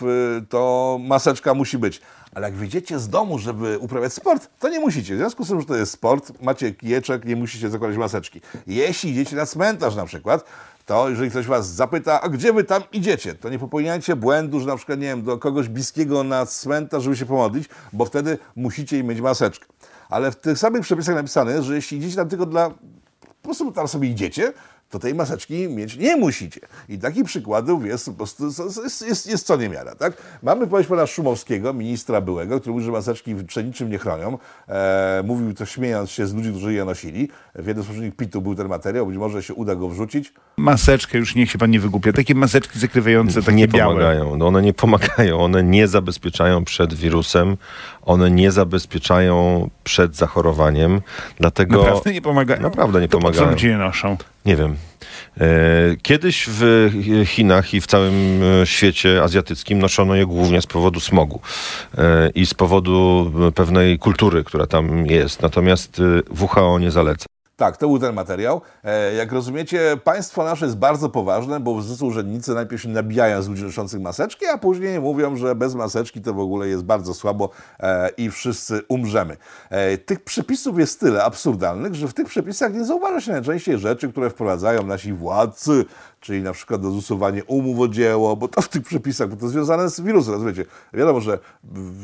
to 0.48 0.98
maseczka 1.00 1.54
musi 1.54 1.78
być. 1.78 2.00
Ale 2.34 2.46
jak 2.46 2.54
wyjdziecie 2.54 2.98
z 2.98 3.08
domu, 3.08 3.38
żeby 3.38 3.78
uprawiać 3.78 4.12
sport, 4.12 4.50
to 4.58 4.68
nie 4.68 4.80
musicie. 4.80 5.14
W 5.14 5.18
związku 5.18 5.44
z 5.44 5.48
tym, 5.48 5.60
że 5.60 5.66
to 5.66 5.76
jest 5.76 5.92
sport, 5.92 6.42
macie 6.42 6.72
kijeczek, 6.72 7.24
nie 7.24 7.36
musicie 7.36 7.70
zakładać 7.70 7.96
maseczki. 7.96 8.40
Jeśli 8.66 9.10
idziecie 9.10 9.36
na 9.36 9.46
cmentarz 9.46 9.94
na 9.94 10.06
przykład, 10.06 10.44
to 10.92 11.08
jeżeli 11.08 11.30
ktoś 11.30 11.46
was 11.46 11.68
zapyta, 11.68 12.20
a 12.20 12.28
gdzie 12.28 12.52
wy 12.52 12.64
tam 12.64 12.82
idziecie, 12.92 13.34
to 13.34 13.48
nie 13.48 13.58
popełniajcie 13.58 14.16
błędu, 14.16 14.60
że 14.60 14.66
na 14.66 14.76
przykład, 14.76 14.98
nie 14.98 15.06
wiem, 15.06 15.22
do 15.22 15.38
kogoś 15.38 15.68
bliskiego 15.68 16.24
na 16.24 16.46
cmentarz, 16.46 17.02
żeby 17.02 17.16
się 17.16 17.26
pomodlić, 17.26 17.68
bo 17.92 18.04
wtedy 18.04 18.38
musicie 18.56 19.04
mieć 19.04 19.20
maseczkę. 19.20 19.66
Ale 20.10 20.30
w 20.30 20.36
tych 20.36 20.58
samych 20.58 20.82
przepisach 20.82 21.14
napisane 21.14 21.52
jest, 21.52 21.64
że 21.64 21.74
jeśli 21.74 21.98
idziecie 21.98 22.16
tam 22.16 22.28
tylko 22.28 22.46
dla... 22.46 22.70
Po 22.70 22.76
prostu 23.42 23.72
tam 23.72 23.88
sobie 23.88 24.08
idziecie, 24.08 24.52
to 24.92 24.98
tej 24.98 25.14
maseczki 25.14 25.68
mieć 25.68 25.96
nie 25.96 26.16
musicie. 26.16 26.60
I 26.88 26.98
takich 26.98 27.24
przykładów 27.24 27.86
jest 27.86 28.06
po 28.06 28.12
prostu 28.12 28.44
jest, 28.84 29.02
jest, 29.08 29.26
jest 29.26 29.46
co 29.46 29.56
niemiara. 29.56 29.94
Tak? 29.94 30.12
Mamy 30.42 30.66
powiedzieć 30.66 30.88
pana 30.88 31.06
Szumowskiego, 31.06 31.72
ministra 31.72 32.20
byłego, 32.20 32.60
który 32.60 32.72
mówi, 32.72 32.84
że 32.84 32.90
maseczki 32.92 33.34
przed 33.34 33.66
niczym 33.66 33.90
nie 33.90 33.98
chronią. 33.98 34.38
E, 34.68 35.22
mówił 35.26 35.54
to 35.54 35.66
śmiejąc 35.66 36.10
się 36.10 36.26
z 36.26 36.34
ludzi, 36.34 36.50
którzy 36.50 36.72
je 36.72 36.84
nosili. 36.84 37.28
W 37.54 37.66
jednym 37.66 37.84
z 37.84 37.86
poprzednich 37.86 38.16
pitów 38.16 38.42
był 38.42 38.54
ten 38.54 38.68
materiał, 38.68 39.06
być 39.06 39.16
może 39.16 39.42
się 39.42 39.54
uda 39.54 39.74
go 39.74 39.88
wrzucić. 39.88 40.32
Maseczkę, 40.56 41.18
już 41.18 41.34
niech 41.34 41.50
się 41.50 41.58
pan 41.58 41.70
nie 41.70 41.80
wygłupia. 41.80 42.12
Takie 42.12 42.34
maseczki 42.34 42.78
zakrywające, 42.78 43.42
takie 43.42 43.52
nie 43.56 43.68
białe. 43.68 43.94
pomagają. 43.94 44.36
No 44.36 44.46
one 44.46 44.62
nie 44.62 44.74
pomagają. 44.74 45.40
One 45.40 45.62
nie 45.62 45.88
zabezpieczają 45.88 46.64
przed 46.64 46.94
wirusem. 46.94 47.56
One 48.02 48.30
nie 48.30 48.50
zabezpieczają 48.52 49.70
przed 49.84 50.16
zachorowaniem. 50.16 51.00
Dlatego... 51.38 51.82
Naprawdę 51.82 52.12
nie 52.12 52.22
pomagają? 52.22 52.62
Naprawdę 52.62 53.00
nie 53.00 53.08
to 53.08 53.18
Po 53.18 53.22
co 53.22 53.28
pomagają. 53.32 53.50
ludzie 53.50 53.68
je 53.68 53.78
noszą? 53.78 54.16
Nie 54.46 54.56
wiem. 54.56 54.76
E, 55.40 55.46
Kiedyś 56.02 56.46
w 56.48 56.90
Chinach 57.26 57.74
i 57.74 57.80
w 57.80 57.86
całym 57.86 58.42
e, 58.42 58.66
świecie 58.66 59.22
azjatyckim 59.22 59.78
noszono 59.78 60.14
je 60.14 60.26
głównie 60.26 60.62
z 60.62 60.66
powodu 60.66 61.00
smogu 61.00 61.40
e, 61.98 62.30
i 62.34 62.46
z 62.46 62.54
powodu 62.54 63.32
pewnej 63.54 63.98
kultury, 63.98 64.44
która 64.44 64.66
tam 64.66 65.06
jest. 65.06 65.42
Natomiast 65.42 66.02
WHO 66.40 66.78
nie 66.78 66.90
zaleca. 66.90 67.26
Tak, 67.62 67.76
to 67.76 67.88
był 67.88 67.98
ten 67.98 68.14
materiał. 68.14 68.60
E, 68.84 69.14
jak 69.14 69.32
rozumiecie, 69.32 69.96
państwo 70.04 70.44
nasze 70.44 70.64
jest 70.64 70.78
bardzo 70.78 71.08
poważne, 71.08 71.60
bo 71.60 71.74
w 71.74 71.84
związku 71.84 72.06
urzędnicy 72.06 72.54
najpierw 72.54 72.82
się 72.82 72.88
nabijają 72.88 73.42
z 73.42 73.48
ludzi 73.48 73.64
noszących 73.64 74.00
maseczki, 74.00 74.46
a 74.46 74.58
później 74.58 75.00
mówią, 75.00 75.36
że 75.36 75.54
bez 75.54 75.74
maseczki 75.74 76.20
to 76.20 76.34
w 76.34 76.38
ogóle 76.38 76.68
jest 76.68 76.84
bardzo 76.84 77.14
słabo 77.14 77.50
e, 77.80 78.08
i 78.08 78.30
wszyscy 78.30 78.80
umrzemy. 78.88 79.36
E, 79.70 79.98
tych 79.98 80.24
przepisów 80.24 80.78
jest 80.78 81.00
tyle 81.00 81.24
absurdalnych, 81.24 81.94
że 81.94 82.08
w 82.08 82.14
tych 82.14 82.26
przepisach 82.26 82.74
nie 82.74 82.84
zauważa 82.84 83.20
się 83.20 83.32
najczęściej 83.32 83.78
rzeczy, 83.78 84.08
które 84.08 84.30
wprowadzają 84.30 84.86
nasi 84.86 85.12
władcy, 85.12 85.84
czyli 86.22 86.42
na 86.42 86.52
przykład 86.52 86.84
usuwanie 86.84 87.44
umów 87.44 87.80
o 87.80 87.88
dzieło, 87.88 88.36
bo 88.36 88.48
to 88.48 88.62
w 88.62 88.68
tych 88.68 88.82
przepisach, 88.82 89.28
bo 89.28 89.36
to 89.36 89.48
związane 89.48 89.90
z 89.90 90.00
wirusem, 90.00 90.34
rozumiecie? 90.34 90.64
Wiadomo, 90.94 91.20
że 91.20 91.38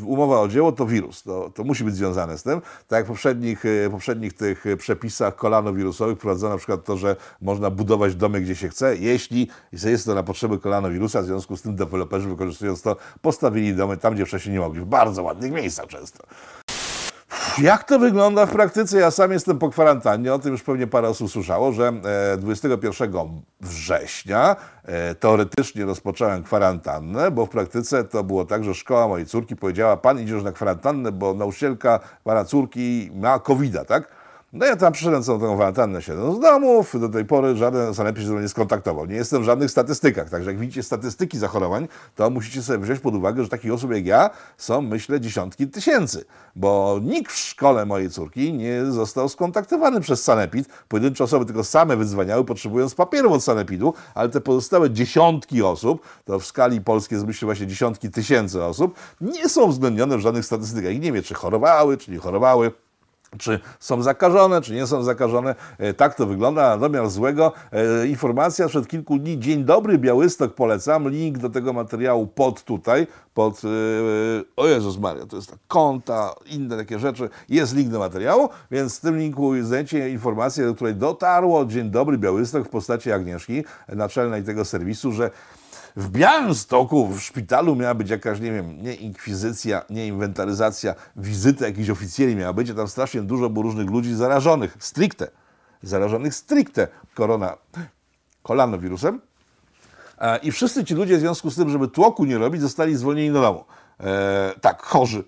umowa 0.07 0.41
o 0.41 0.49
dzieło 0.49 0.73
to 0.73 0.87
wirus, 0.87 1.23
to, 1.23 1.51
to 1.55 1.65
musi 1.65 1.85
być 1.85 1.95
związane 1.95 2.39
z 2.39 2.43
tym. 2.43 2.61
Tak 2.89 2.97
jak 2.97 3.05
w 3.05 3.09
poprzednich, 3.09 3.63
poprzednich 3.91 4.33
tych 4.33 4.65
przepisach 4.79 5.37
kolanowirusowych 5.37 6.19
wprowadzono 6.19 6.53
na 6.53 6.59
przykład 6.59 6.85
to, 6.85 6.97
że 6.97 7.17
można 7.43 7.71
budować 7.71 8.15
domy, 8.15 8.41
gdzie 8.41 8.57
się 8.57 8.69
chce, 8.69 8.97
jeśli 8.97 9.49
jest 9.73 10.07
to 10.07 10.15
na 10.15 10.23
potrzeby 10.23 10.59
kolanowirusa, 10.59 11.23
w 11.23 11.25
związku 11.25 11.57
z 11.57 11.63
tym 11.63 11.77
deweloperzy 11.77 12.29
wykorzystując 12.29 12.83
to, 12.83 12.97
postawili 13.23 13.75
domy 13.75 13.97
tam, 13.97 14.15
gdzie 14.15 14.27
wcześniej 14.27 14.55
nie 14.55 14.61
mogli, 14.61 14.81
w 14.81 14.87
bardzo 14.87 15.23
ładnych 15.23 15.53
miejscach 15.53 15.87
często. 15.87 16.25
Jak 17.62 17.85
to 17.85 17.99
wygląda 17.99 18.47
w 18.47 18.51
praktyce? 18.51 18.99
Ja 18.99 19.11
sam 19.11 19.33
jestem 19.33 19.59
po 19.59 19.71
kwarantannie, 19.71 20.35
o 20.35 20.38
tym 20.38 20.53
już 20.53 20.62
pewnie 20.62 20.87
parę 20.87 21.09
osób 21.09 21.31
słyszało, 21.31 21.73
że 21.73 21.92
21 22.38 23.12
września 23.61 24.57
e, 24.85 25.14
teoretycznie 25.14 25.85
rozpocząłem 25.85 26.42
kwarantannę, 26.42 27.31
bo 27.31 27.47
w 27.47 27.49
praktyce 27.49 28.05
to 28.05 28.25
było 28.25 28.44
tak, 28.44 28.64
że 28.64 28.75
szkoła 28.75 29.09
mojej 29.09 29.27
córki 29.27 29.57
powiedziała, 29.57 29.97
pan 29.97 30.21
idziesz 30.21 30.42
na 30.42 30.53
kwarantannę, 30.53 31.12
bo 31.12 31.35
nauczycielka 31.35 32.01
pana 32.25 32.44
córki 32.44 33.11
ma 33.14 33.38
covid 33.38 33.77
tak? 33.88 34.18
No 34.53 34.67
ja 34.67 34.77
tam 34.77 34.93
przyszedłem 34.93 35.23
całą 35.23 35.41
tą 35.41 35.55
kwarantannę, 35.55 36.03
siedząc 36.03 36.37
z 36.37 36.41
domów, 36.41 37.01
do 37.01 37.09
tej 37.09 37.25
pory 37.25 37.57
żaden 37.57 37.95
sanepid 37.95 38.23
się 38.23 38.27
ze 38.27 38.33
mną 38.33 38.43
nie 38.43 38.49
skontaktował. 38.49 39.07
Nie 39.07 39.15
jestem 39.15 39.43
w 39.43 39.45
żadnych 39.45 39.71
statystykach, 39.71 40.31
także 40.31 40.51
jak 40.51 40.59
widzicie 40.59 40.83
statystyki 40.83 41.39
zachorowań, 41.39 41.89
to 42.15 42.31
musicie 42.31 42.63
sobie 42.63 42.79
wziąć 42.79 43.01
pod 43.01 43.15
uwagę, 43.15 43.43
że 43.43 43.49
takich 43.49 43.73
osób 43.73 43.93
jak 43.93 44.07
ja 44.07 44.31
są, 44.57 44.83
myślę, 44.83 45.21
dziesiątki 45.21 45.69
tysięcy, 45.69 46.25
bo 46.57 47.01
nikt 47.03 47.33
w 47.33 47.37
szkole 47.37 47.87
mojej 47.87 48.11
córki 48.11 48.53
nie 48.53 48.85
został 48.85 49.29
skontaktowany 49.29 50.01
przez 50.01 50.23
sanepid. 50.23 50.69
Pojedyncze 50.89 51.25
osoby 51.25 51.47
tylko 51.47 51.65
same 51.65 51.97
wydzwaniały, 51.97 52.45
potrzebując 52.45 52.95
papieru 52.95 53.33
od 53.33 53.45
sanepidu, 53.45 53.95
ale 54.15 54.29
te 54.29 54.41
pozostałe 54.41 54.91
dziesiątki 54.91 55.63
osób, 55.63 56.03
to 56.25 56.39
w 56.39 56.47
skali 56.47 56.81
polskiej 56.81 57.17
jest 57.17 57.27
myślę 57.27 57.47
właśnie 57.47 57.67
dziesiątki 57.67 58.11
tysięcy 58.11 58.65
osób, 58.65 58.95
nie 59.21 59.49
są 59.49 59.63
uwzględnione 59.63 60.17
w 60.17 60.21
żadnych 60.21 60.45
statystykach. 60.45 60.93
I 60.93 61.01
nie 61.01 61.13
wie, 61.13 61.23
czy 61.23 61.35
chorowały, 61.35 61.97
czy 61.97 62.11
nie 62.11 62.19
chorowały 62.19 62.73
czy 63.38 63.61
są 63.81 64.03
zakażone, 64.03 64.61
czy 64.61 64.75
nie 64.75 64.87
są 64.87 65.03
zakażone. 65.03 65.55
E, 65.79 65.95
tak 65.95 66.14
to 66.14 66.27
wygląda. 66.27 66.62
Na 66.69 66.79
domiar 66.79 67.11
złego 67.11 67.53
e, 67.73 68.07
informacja 68.07 68.69
przed 68.69 68.88
kilku 68.88 69.19
dni. 69.19 69.38
Dzień 69.38 69.64
dobry, 69.64 69.99
Białystok, 69.99 70.55
polecam. 70.55 71.09
Link 71.09 71.38
do 71.38 71.51
tego 71.51 71.73
materiału 71.73 72.27
pod 72.27 72.64
tutaj, 72.64 73.07
pod, 73.35 73.62
e, 73.64 73.69
o 74.57 74.67
Jezus 74.67 74.99
Maria, 74.99 75.27
to 75.27 75.37
jest 75.37 75.51
ta 75.51 75.57
konta, 75.69 76.35
inne 76.47 76.77
takie 76.77 76.99
rzeczy. 76.99 77.29
Jest 77.49 77.77
link 77.77 77.91
do 77.91 77.99
materiału, 77.99 78.49
więc 78.71 78.99
w 78.99 79.01
tym 79.01 79.19
linku 79.19 79.53
znajdziecie 79.62 80.11
informację, 80.11 80.67
do 80.67 80.75
której 80.75 80.95
dotarło 80.95 81.64
Dzień 81.64 81.91
dobry, 81.91 82.19
Białystok 82.19 82.67
w 82.67 82.71
postaci 82.71 83.12
Agnieszki, 83.12 83.64
naczelnej 83.88 84.45
tego 84.45 84.64
serwisu, 84.64 85.12
że 85.12 85.31
w 85.99 86.11
Białymstoku, 86.11 87.09
w 87.09 87.21
szpitalu 87.21 87.77
miała 87.77 87.95
być 87.95 88.11
jakaś, 88.11 88.41
nie 88.41 88.53
wiem, 88.53 88.83
nie 88.83 88.95
inkwizycja, 88.95 89.83
nie 89.91 90.07
inwentaryzacja, 90.07 90.95
wizyta 91.17 91.67
jakichś 91.67 91.91
oficjeli 91.91 92.37
miała 92.37 92.53
być, 92.53 92.71
a 92.71 92.75
tam 92.75 92.89
strasznie 92.89 93.23
dużo 93.23 93.51
było 93.51 93.63
różnych 93.63 93.91
ludzi 93.91 94.15
zarażonych, 94.15 94.77
stricte, 94.81 95.29
zarażonych 95.83 96.35
stricte 96.35 96.89
korona, 97.15 97.57
kolanowirusem. 98.43 99.21
E, 100.19 100.39
I 100.39 100.53
wszyscy 100.53 100.85
ci 100.85 100.95
ludzie 100.95 101.17
w 101.17 101.21
związku 101.21 101.51
z 101.51 101.57
tym, 101.57 101.71
żeby 101.71 101.89
tłoku 101.89 102.25
nie 102.25 102.39
robić, 102.39 102.63
zostali 102.63 102.97
zwolnieni 102.97 103.33
do 103.33 103.41
domu. 103.41 103.65
E, 104.01 104.55
tak, 104.61 104.83
chorzy. 104.83 105.25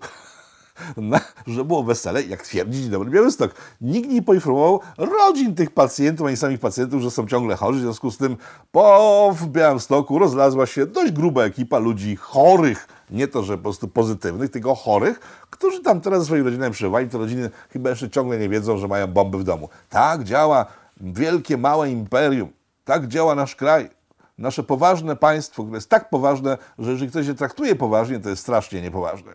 Na, 0.97 1.19
że 1.47 1.65
było 1.65 1.83
wesele, 1.83 2.23
jak 2.23 2.41
twierdzi 2.41 2.89
Dobry 2.89 3.09
Białystok. 3.09 3.55
Nikt 3.81 4.09
nie 4.09 4.21
poinformował 4.21 4.79
rodzin 4.97 5.55
tych 5.55 5.71
pacjentów, 5.71 6.27
ani 6.27 6.37
samych 6.37 6.59
pacjentów, 6.59 7.01
że 7.01 7.11
są 7.11 7.27
ciągle 7.27 7.55
chorzy. 7.55 7.79
W 7.79 7.81
związku 7.81 8.11
z 8.11 8.17
tym 8.17 8.37
po 8.71 9.35
w 9.35 9.47
Białymstoku 9.47 10.19
rozlazła 10.19 10.65
się 10.65 10.85
dość 10.85 11.11
gruba 11.11 11.43
ekipa 11.43 11.79
ludzi 11.79 12.15
chorych, 12.15 12.87
nie 13.09 13.27
to, 13.27 13.43
że 13.43 13.57
po 13.57 13.63
prostu 13.63 13.87
pozytywnych, 13.87 14.51
tylko 14.51 14.75
chorych, 14.75 15.19
którzy 15.49 15.81
tam 15.81 16.01
teraz 16.01 16.25
swoimi 16.25 16.45
rodzinami 16.45 16.73
przebywali. 16.73 17.09
Te 17.09 17.17
rodziny 17.17 17.49
chyba 17.69 17.89
jeszcze 17.89 18.09
ciągle 18.09 18.37
nie 18.37 18.49
wiedzą, 18.49 18.77
że 18.77 18.87
mają 18.87 19.07
bomby 19.07 19.37
w 19.37 19.43
domu. 19.43 19.69
Tak 19.89 20.23
działa 20.23 20.65
wielkie, 21.01 21.57
małe 21.57 21.89
imperium. 21.89 22.49
Tak 22.85 23.07
działa 23.07 23.35
nasz 23.35 23.55
kraj. 23.55 23.89
Nasze 24.37 24.63
poważne 24.63 25.15
państwo, 25.15 25.63
które 25.63 25.77
jest 25.77 25.89
tak 25.89 26.09
poważne, 26.09 26.57
że 26.79 26.91
jeżeli 26.91 27.11
ktoś 27.11 27.25
się 27.25 27.35
traktuje 27.35 27.75
poważnie, 27.75 28.19
to 28.19 28.29
jest 28.29 28.41
strasznie 28.41 28.81
niepoważne. 28.81 29.33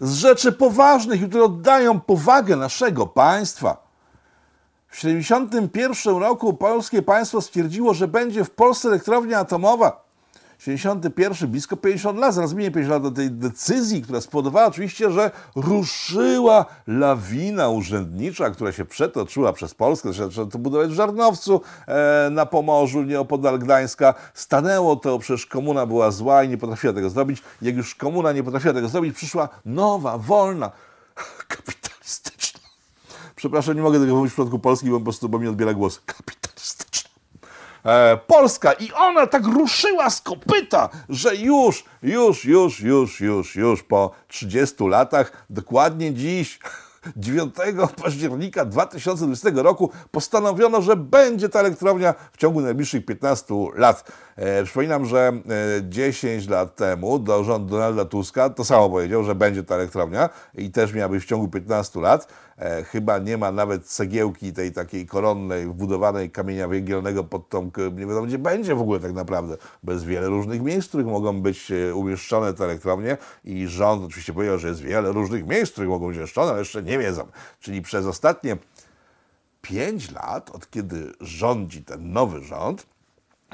Z 0.00 0.14
rzeczy 0.14 0.52
poważnych, 0.52 1.28
które 1.28 1.44
oddają 1.44 2.00
powagę 2.00 2.56
naszego 2.56 3.06
państwa. 3.06 3.90
W 4.88 5.00
1971 5.00 6.16
roku 6.16 6.54
polskie 6.54 7.02
państwo 7.02 7.40
stwierdziło, 7.40 7.94
że 7.94 8.08
będzie 8.08 8.44
w 8.44 8.50
Polsce 8.50 8.88
elektrownia 8.88 9.38
atomowa. 9.38 10.09
71, 10.60 11.48
blisko 11.48 11.76
50 11.76 12.18
lat, 12.18 12.34
zaraz 12.34 12.54
minie 12.54 12.70
50 12.70 12.92
lat 12.92 13.12
do 13.12 13.16
tej 13.16 13.30
decyzji, 13.30 14.02
która 14.02 14.20
spowodowała 14.20 14.66
oczywiście, 14.66 15.10
że 15.10 15.30
ruszyła 15.56 16.66
lawina 16.86 17.68
urzędnicza, 17.68 18.50
która 18.50 18.72
się 18.72 18.84
przetoczyła 18.84 19.52
przez 19.52 19.74
Polskę, 19.74 20.12
zaczęto 20.12 20.46
to 20.46 20.58
budować 20.58 20.90
w 20.90 20.92
Żarnowcu 20.92 21.60
e, 21.86 22.28
na 22.30 22.46
Pomorzu, 22.46 23.02
nieopodal 23.02 23.58
Gdańska. 23.58 24.14
Stanęło 24.34 24.96
to, 24.96 25.18
przecież 25.18 25.46
komuna 25.46 25.86
była 25.86 26.10
zła 26.10 26.44
i 26.44 26.48
nie 26.48 26.58
potrafiła 26.58 26.92
tego 26.92 27.10
zrobić. 27.10 27.42
Jak 27.62 27.76
już 27.76 27.94
komuna 27.94 28.32
nie 28.32 28.42
potrafiła 28.42 28.74
tego 28.74 28.88
zrobić, 28.88 29.16
przyszła 29.16 29.48
nowa, 29.64 30.18
wolna, 30.18 30.70
kapitalistyczna. 31.48 32.60
Przepraszam, 33.36 33.76
nie 33.76 33.82
mogę 33.82 34.00
tego 34.00 34.14
mówić 34.14 34.32
w 34.32 34.34
przypadku 34.34 34.58
Polski, 34.58 34.90
bo 34.90 34.98
po 34.98 35.04
prostu 35.04 35.28
bo 35.28 35.38
mi 35.38 35.48
odbiera 35.48 35.74
głos. 35.74 36.00
Kapitalistyczna 36.06 36.49
e, 37.84 38.16
Polska 38.26 38.72
i 38.72 38.92
ona 38.92 39.26
tak 39.26 39.46
ruszyła 39.46 40.10
z 40.10 40.20
kopyta, 40.20 40.88
że 41.08 41.36
już, 41.36 41.84
już, 42.02 42.44
już, 42.44 42.80
już, 42.80 43.20
już, 43.20 43.56
już 43.56 43.82
po 43.82 44.10
30 44.28 44.84
latach, 44.88 45.46
dokładnie 45.50 46.14
dziś, 46.14 46.58
9 47.16 47.54
października 48.02 48.64
2020 48.64 49.48
roku 49.54 49.90
postanowiono, 50.10 50.82
że 50.82 50.96
będzie 50.96 51.48
ta 51.48 51.60
elektrownia 51.60 52.14
w 52.32 52.36
ciągu 52.36 52.60
najbliższych 52.60 53.04
15 53.04 53.54
lat. 53.74 54.12
E, 54.40 54.64
przypominam, 54.64 55.06
że 55.06 55.32
e, 55.78 55.88
10 55.88 56.48
lat 56.48 56.76
temu 56.76 57.18
do 57.18 57.44
rząd 57.44 57.70
Donalda 57.70 58.04
Tuska 58.04 58.50
to 58.50 58.64
samo 58.64 58.90
powiedział, 58.90 59.24
że 59.24 59.34
będzie 59.34 59.62
ta 59.62 59.74
elektrownia 59.74 60.28
i 60.54 60.70
też 60.70 60.92
miała 60.92 61.08
być 61.08 61.24
w 61.24 61.26
ciągu 61.26 61.48
15 61.48 62.00
lat. 62.00 62.28
E, 62.58 62.84
chyba 62.84 63.18
nie 63.18 63.38
ma 63.38 63.52
nawet 63.52 63.86
cegiełki 63.86 64.52
tej 64.52 64.72
takiej 64.72 65.06
koronnej, 65.06 65.66
wbudowanej 65.66 66.30
kamienia 66.30 66.68
węgielnego 66.68 67.24
pod 67.24 67.48
tą, 67.48 67.70
nie 67.96 68.06
wiadomo 68.06 68.26
gdzie 68.26 68.38
będzie 68.38 68.74
w 68.74 68.80
ogóle 68.80 69.00
tak 69.00 69.12
naprawdę, 69.12 69.56
bez 69.82 70.04
wiele 70.04 70.26
różnych 70.26 70.62
miejsc, 70.62 70.86
w 70.86 70.88
których 70.88 71.06
mogą 71.06 71.42
być 71.42 71.70
e, 71.70 71.94
umieszczone 71.94 72.54
te 72.54 72.64
elektrownie 72.64 73.16
i 73.44 73.66
rząd 73.66 74.04
oczywiście 74.04 74.32
powiedział, 74.32 74.58
że 74.58 74.68
jest 74.68 74.80
wiele 74.80 75.12
różnych 75.12 75.46
miejsc, 75.46 75.70
w 75.70 75.72
których 75.72 75.90
mogą 75.90 76.08
być 76.08 76.16
umieszczone, 76.16 76.50
ale 76.50 76.58
jeszcze 76.58 76.82
nie 76.82 76.98
wiedzą. 76.98 77.26
Czyli 77.60 77.82
przez 77.82 78.06
ostatnie 78.06 78.56
5 79.62 80.10
lat, 80.10 80.50
od 80.50 80.70
kiedy 80.70 81.12
rządzi 81.20 81.84
ten 81.84 82.12
nowy 82.12 82.40
rząd, 82.40 82.86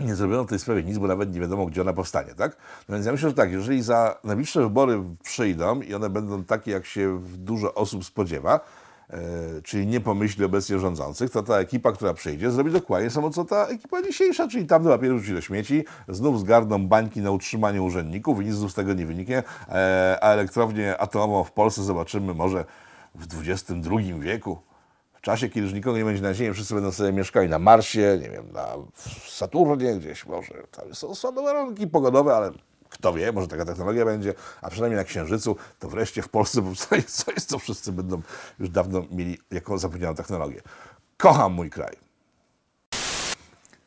nie 0.01 0.15
zrobiono 0.15 0.45
w 0.45 0.49
tej 0.49 0.59
sprawie 0.59 0.83
nic, 0.83 0.99
bo 0.99 1.07
nawet 1.07 1.35
nie 1.35 1.41
wiadomo, 1.41 1.67
gdzie 1.67 1.81
ona 1.81 1.93
powstanie, 1.93 2.35
tak? 2.35 2.57
No 2.89 2.95
więc 2.95 3.07
ja 3.07 3.13
myślę, 3.13 3.29
że 3.29 3.35
tak, 3.35 3.53
jeżeli 3.53 3.83
za 3.83 4.19
najbliższe 4.25 4.61
wybory 4.61 5.03
przyjdą 5.23 5.81
i 5.81 5.95
one 5.95 6.11
będą 6.11 6.45
takie, 6.45 6.71
jak 6.71 6.87
się 6.87 7.21
dużo 7.39 7.75
osób 7.75 8.05
spodziewa, 8.05 8.61
e, 9.11 9.19
czyli 9.63 9.87
nie 9.87 10.01
pomyśli 10.01 10.45
obecnie 10.45 10.79
rządzących, 10.79 11.31
to 11.31 11.43
ta 11.43 11.59
ekipa, 11.59 11.93
która 11.93 12.15
przyjdzie, 12.15 12.51
zrobi 12.51 12.71
dokładnie 12.71 13.11
samo, 13.11 13.31
co 13.31 13.45
ta 13.45 13.67
ekipa 13.67 14.03
dzisiejsza, 14.03 14.49
czyli 14.49 14.67
tam 14.67 14.83
do 14.83 14.91
papieru 14.91 15.19
rzuci 15.19 15.35
do 15.35 15.41
śmieci, 15.41 15.85
znów 16.09 16.41
zgarną 16.41 16.89
bańki 16.89 17.21
na 17.21 17.31
utrzymanie 17.31 17.83
urzędników 17.83 18.43
i 18.43 18.45
nic 18.45 18.55
z 18.55 18.75
tego 18.75 18.95
nie 18.95 19.07
wyniknie, 19.07 19.43
e, 19.69 20.19
a 20.23 20.29
elektrownię 20.31 20.99
atomową 20.99 21.45
w 21.45 21.53
Polsce 21.53 21.83
zobaczymy 21.83 22.35
może 22.35 22.65
w 23.15 23.49
XXI 23.49 24.21
wieku, 24.21 24.59
czasie, 25.27 25.49
kiedy 25.49 25.67
już 25.67 25.75
nikogo 25.75 25.99
nie 25.99 26.05
będzie 26.05 26.23
na 26.23 26.35
Ziemi, 26.35 26.55
wszyscy 26.55 26.75
będą 26.75 26.93
sobie 26.93 27.13
mieszkali 27.13 27.49
na 27.49 27.59
Marsie, 27.59 28.19
nie 28.23 28.31
wiem, 28.31 28.53
na 28.53 28.75
Saturnie 29.29 29.95
gdzieś 29.95 30.27
może. 30.27 30.55
Tam 30.71 30.95
są 30.95 31.15
słabe 31.15 31.43
warunki 31.43 31.87
pogodowe, 31.87 32.37
ale 32.37 32.51
kto 32.89 33.13
wie, 33.13 33.33
może 33.33 33.49
taka 33.49 33.65
technologia 33.65 34.05
będzie, 34.05 34.35
a 34.63 34.71
przynajmniej 34.71 34.99
na 34.99 35.05
Księżycu, 35.05 35.57
to 35.79 35.89
wreszcie 35.89 36.23
w 36.23 36.29
Polsce 36.29 36.63
powstanie 36.69 37.03
coś, 37.03 37.35
co 37.35 37.59
wszyscy 37.59 37.93
będą 37.93 38.23
już 38.59 38.69
dawno 38.69 39.03
mieli 39.11 39.39
jako 39.51 39.79
zapewnioną 39.79 40.15
technologię. 40.15 40.61
Kocham 41.17 41.53
mój 41.53 41.71
kraj. 41.71 42.06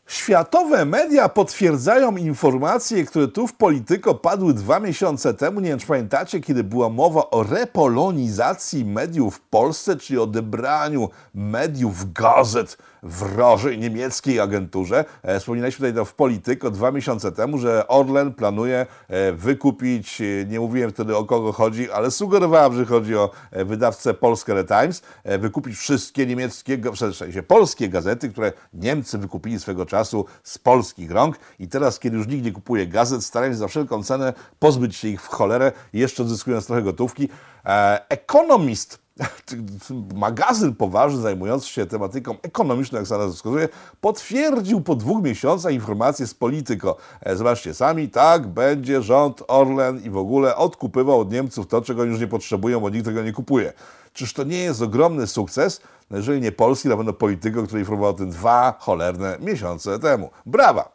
Światowe 0.10 0.86
media 0.86 1.30
potwierdzają 1.30 2.18
informacje, 2.18 3.06
które 3.06 3.28
tu 3.28 3.48
w 3.48 3.54
Polityko 3.54 4.16
padły 4.16 4.54
dwa 4.54 4.80
miesiące 4.80 5.34
temu. 5.34 5.60
Nie 5.60 5.70
wiem, 5.70 5.80
czy 5.80 5.88
pamiętacie, 5.88 6.40
kiedy 6.40 6.64
była 6.64 6.90
mowa 6.90 7.30
o 7.30 7.44
repolonizacji 7.44 8.86
mediów 8.86 9.36
w 9.36 9.40
Polsce, 9.40 9.96
czyli 9.96 10.20
odebraniu 10.20 11.10
mediów, 11.34 12.14
gazet 12.14 12.78
wrożej 13.04 13.78
niemieckiej 13.78 14.40
agenturze. 14.40 15.06
E, 15.24 15.40
Wspominaliśmy 15.40 15.88
tutaj 15.88 16.02
to 16.02 16.06
w 16.06 16.14
Polityko 16.14 16.72
dwa 16.72 16.92
miesiące 16.92 17.32
temu, 17.32 17.58
że 17.58 17.88
Orlen 17.88 18.34
planuje 18.34 18.86
e, 19.08 19.32
wykupić, 19.32 20.22
e, 20.22 20.46
nie 20.46 20.60
mówiłem 20.60 20.92
wtedy 20.92 21.18
o 21.18 21.26
kogo 21.26 21.52
chodzi, 21.52 21.92
ale 21.92 22.12
sugerowałem, 22.12 22.74
że 22.74 22.86
chodzi 22.86 23.16
o 23.16 23.32
wydawcę 23.52 24.14
Polskę 24.14 24.64
The 24.64 24.80
Times, 24.80 25.02
wykupić 25.40 25.78
wszystkie 25.78 26.26
niemieckie, 26.26 26.78
w 26.78 27.16
sensie 27.16 27.44
polskie 27.44 27.90
gazety, 27.90 28.30
które 28.30 28.52
Niemcy 28.74 29.18
wykupili 29.18 29.60
swego 29.60 29.86
czasu 29.86 30.26
z 30.44 30.58
polskich 30.58 31.12
rąk 31.12 31.40
i 31.60 31.68
teraz, 31.68 32.00
kiedy 32.00 32.18
już 32.18 32.28
nikt 32.28 32.46
nie 32.46 32.52
kupuje 32.52 32.88
gazet, 32.88 33.26
starają 33.26 33.52
się 33.52 33.58
za 33.58 33.68
wszelką 33.68 34.04
cenę 34.04 34.34
pozbyć 34.60 34.96
się 34.96 35.08
ich 35.08 35.22
w 35.22 35.28
cholerę, 35.28 35.72
jeszcze 35.94 36.24
odzyskując 36.24 36.66
trochę 36.66 36.82
gotówki. 36.82 37.30
E, 37.66 38.10
Economist 38.10 39.00
magazyn 40.16 40.76
poważny 40.76 41.22
zajmujący 41.22 41.68
się 41.68 41.86
tematyką 41.86 42.36
ekonomiczną, 42.42 42.98
jak 42.98 43.08
sama 43.08 43.28
wskazuje, 43.28 43.70
potwierdził 44.02 44.82
po 44.82 44.96
dwóch 44.96 45.24
miesiącach 45.24 45.74
informacje 45.74 46.28
z 46.28 46.34
Polityko. 46.34 46.98
E, 47.22 47.36
Zobaczcie 47.36 47.74
sami, 47.74 48.10
tak, 48.10 48.48
będzie 48.48 49.02
rząd 49.02 49.44
Orlen 49.48 50.02
i 50.04 50.10
w 50.10 50.18
ogóle 50.18 50.56
odkupywał 50.56 51.20
od 51.20 51.32
Niemców 51.32 51.68
to, 51.68 51.82
czego 51.82 52.04
już 52.04 52.20
nie 52.20 52.28
potrzebują, 52.28 52.80
bo 52.80 52.90
nikt 52.90 53.06
tego 53.06 53.24
nie 53.24 53.34
kupuje. 53.34 53.74
Czyż 54.14 54.34
to 54.34 54.44
nie 54.44 54.58
jest 54.58 54.82
ogromny 54.82 55.28
sukces? 55.28 55.82
No 56.10 56.18
jeżeli 56.18 56.42
nie 56.42 56.52
Polski, 56.52 56.88
na 56.88 56.98
pewno 56.98 57.14
Polityko, 57.14 57.64
który 57.64 57.80
informował 57.80 58.10
o 58.10 58.14
tym 58.14 58.30
dwa 58.30 58.76
cholerne 58.80 59.38
miesiące 59.40 60.00
temu. 60.00 60.30
Brawa! 60.46 60.92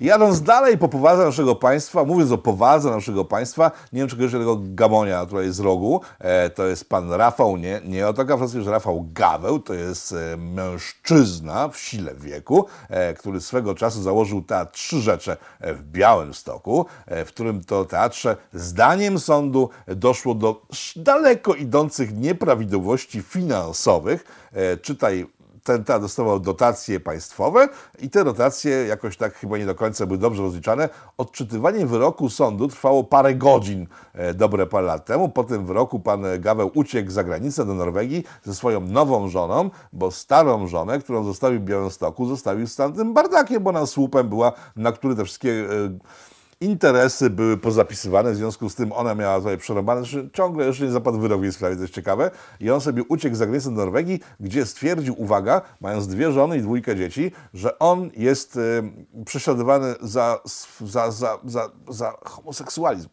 Jadąc 0.00 0.42
dalej 0.42 0.78
po 0.78 0.88
powadze 0.88 1.24
naszego 1.24 1.54
państwa, 1.54 2.04
mówiąc 2.04 2.32
o 2.32 2.38
powadze 2.38 2.90
naszego 2.90 3.24
państwa, 3.24 3.70
nie 3.92 4.00
wiem, 4.00 4.08
czy 4.08 4.16
kojarzycie 4.16 4.38
tego 4.38 4.58
gamonia 4.60 5.26
tutaj 5.26 5.52
z 5.52 5.60
rogu, 5.60 6.00
e, 6.18 6.50
to 6.50 6.66
jest 6.66 6.88
pan 6.88 7.12
Rafał, 7.12 7.56
nie, 7.56 7.80
nie 7.84 8.08
Oto 8.08 8.24
Gawrowski, 8.24 8.62
że 8.62 8.70
Rafał 8.70 9.06
Gaweł, 9.12 9.58
to 9.58 9.74
jest 9.74 10.12
e, 10.12 10.36
mężczyzna 10.36 11.68
w 11.68 11.78
sile 11.78 12.14
wieku, 12.14 12.66
e, 12.88 13.14
który 13.14 13.40
swego 13.40 13.74
czasu 13.74 14.02
założył 14.02 14.42
teatr 14.42 14.72
Trzy 14.72 15.00
Rzecze 15.00 15.36
e, 15.60 15.74
w 15.74 15.82
Białymstoku, 15.82 16.86
e, 17.06 17.24
w 17.24 17.28
którym 17.28 17.64
to 17.64 17.84
teatrze 17.84 18.36
zdaniem 18.54 19.18
sądu 19.18 19.70
doszło 19.86 20.34
do 20.34 20.62
daleko 20.96 21.54
idących 21.54 22.18
nieprawidłowości 22.18 23.22
finansowych, 23.22 24.48
e, 24.52 24.76
czytaj 24.76 25.37
ten 25.68 25.84
teatr 25.84 26.02
dostawał 26.02 26.40
dotacje 26.40 27.00
państwowe 27.00 27.68
i 27.98 28.10
te 28.10 28.24
dotacje 28.24 28.70
jakoś 28.70 29.16
tak 29.16 29.34
chyba 29.34 29.58
nie 29.58 29.66
do 29.66 29.74
końca 29.74 30.06
były 30.06 30.18
dobrze 30.18 30.42
rozliczane. 30.42 30.88
Odczytywanie 31.18 31.86
wyroku 31.86 32.30
sądu 32.30 32.68
trwało 32.68 33.04
parę 33.04 33.34
godzin, 33.34 33.86
e, 34.14 34.34
dobre 34.34 34.66
parę 34.66 34.86
lat 34.86 35.04
temu. 35.04 35.28
Po 35.28 35.44
tym 35.44 35.66
wyroku 35.66 36.00
pan 36.00 36.22
Gaweł 36.38 36.70
uciekł 36.74 37.10
za 37.10 37.24
granicę 37.24 37.66
do 37.66 37.74
Norwegii 37.74 38.24
ze 38.44 38.54
swoją 38.54 38.80
nową 38.80 39.28
żoną, 39.28 39.70
bo 39.92 40.10
starą 40.10 40.66
żonę, 40.66 40.98
którą 40.98 41.24
zostawił 41.24 41.60
w 41.60 41.64
Białymstoku, 41.64 42.26
zostawił 42.26 42.66
z 42.66 42.76
tamtym 42.76 43.14
bardakiem, 43.14 43.62
bo 43.62 43.70
ona 43.70 43.86
słupem 43.86 44.28
była, 44.28 44.52
na 44.76 44.92
który 44.92 45.14
te 45.14 45.24
wszystkie... 45.24 45.50
E, 45.50 46.28
interesy 46.60 47.30
były 47.30 47.56
pozapisywane, 47.56 48.32
w 48.32 48.36
związku 48.36 48.70
z 48.70 48.74
tym 48.74 48.92
ona 48.92 49.14
miała 49.14 49.38
tutaj 49.38 49.58
przerobane, 49.58 50.04
że 50.04 50.30
ciągle 50.30 50.66
jeszcze 50.66 50.84
nie 50.84 50.90
zapadł 50.90 51.18
wyrok 51.18 51.40
w 51.40 51.42
jej 51.42 51.52
sprawie, 51.52 51.76
to 51.76 51.82
jest 51.82 51.94
ciekawe. 51.94 52.30
I 52.60 52.70
on 52.70 52.80
sobie 52.80 53.02
uciekł 53.08 53.36
za 53.36 53.46
granicę 53.46 53.70
do 53.70 53.76
Norwegii, 53.76 54.20
gdzie 54.40 54.66
stwierdził, 54.66 55.22
uwaga, 55.22 55.62
mając 55.80 56.06
dwie 56.06 56.32
żony 56.32 56.58
i 56.58 56.62
dwójkę 56.62 56.96
dzieci, 56.96 57.32
że 57.54 57.78
on 57.78 58.10
jest 58.16 58.56
y, 58.56 58.82
prześladowany 59.24 59.94
za, 60.00 60.40
za, 60.80 61.10
za, 61.10 61.38
za, 61.44 61.70
za 61.88 62.14
homoseksualizm. 62.24 63.08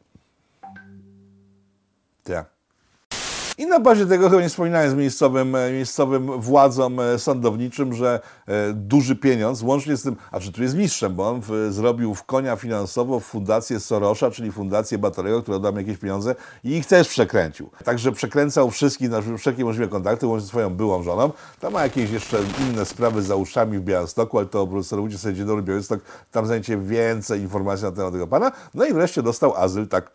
Tak. 2.24 2.55
I 3.58 3.66
na 3.66 3.80
bazie 3.80 4.06
tego 4.06 4.30
chyba 4.30 4.42
nie 4.42 4.50
wspominałem 4.50 4.92
z 4.92 4.94
miejscowym, 4.94 5.56
e, 5.56 5.72
miejscowym 5.72 6.42
władzom 6.42 7.00
e, 7.00 7.20
sądowniczym, 7.20 7.94
że 7.94 8.20
e, 8.48 8.74
duży 8.74 9.16
pieniądz, 9.16 9.62
łącznie 9.62 9.98
z 9.98 10.04
tym, 10.04 10.16
a 10.32 10.40
czy 10.40 10.52
tu 10.52 10.64
jest 10.64 10.76
mistrzem, 10.76 11.16
bo 11.16 11.30
on 11.30 11.42
w, 11.42 11.68
zrobił 11.70 12.16
w 12.16 12.24
konia 12.24 12.56
finansowo 12.56 13.20
fundację 13.20 13.80
Sorosza, 13.80 14.32
czyli 14.32 14.52
fundację 14.52 14.98
Batorego, 14.98 15.42
która 15.42 15.60
da 15.60 15.72
jakieś 15.72 15.98
pieniądze 15.98 16.36
i 16.64 16.72
ich 16.72 16.86
też 16.86 17.08
przekręcił. 17.08 17.70
Także 17.86 18.12
przekręcał 18.12 18.72
wszystkich 18.72 19.10
na 19.10 19.38
wszelkie 19.38 19.66
możliwe 19.66 19.88
kontakty, 19.88 20.28
łącznie 20.28 20.48
z 20.48 20.50
swoją 20.50 20.70
byłą 20.70 21.04
żoną. 21.04 21.32
Tam 21.60 21.74
ma 21.74 21.84
jakieś 21.84 22.12
jeszcze 22.12 22.38
inne 22.70 22.86
sprawy 22.86 23.22
za 23.22 23.36
uszami 23.36 23.80
w 23.80 23.82
Białymstoku, 23.82 24.38
ale 24.38 24.48
to 24.48 24.68
Ludzie 24.92 25.18
sobie 25.18 25.34
Dzień 25.34 25.46
Dobry 25.46 25.64
Białystok, 25.64 26.00
tam 26.32 26.46
znajdziecie 26.46 26.78
więcej 26.78 27.42
informacji 27.42 27.86
na 27.86 27.92
temat 27.92 28.14
tego 28.14 28.28
pana. 28.28 28.52
No 28.74 28.86
i 28.86 28.94
wreszcie 28.94 29.24
dostał 29.24 29.56
azyl 29.56 29.88
tak 29.88 30.12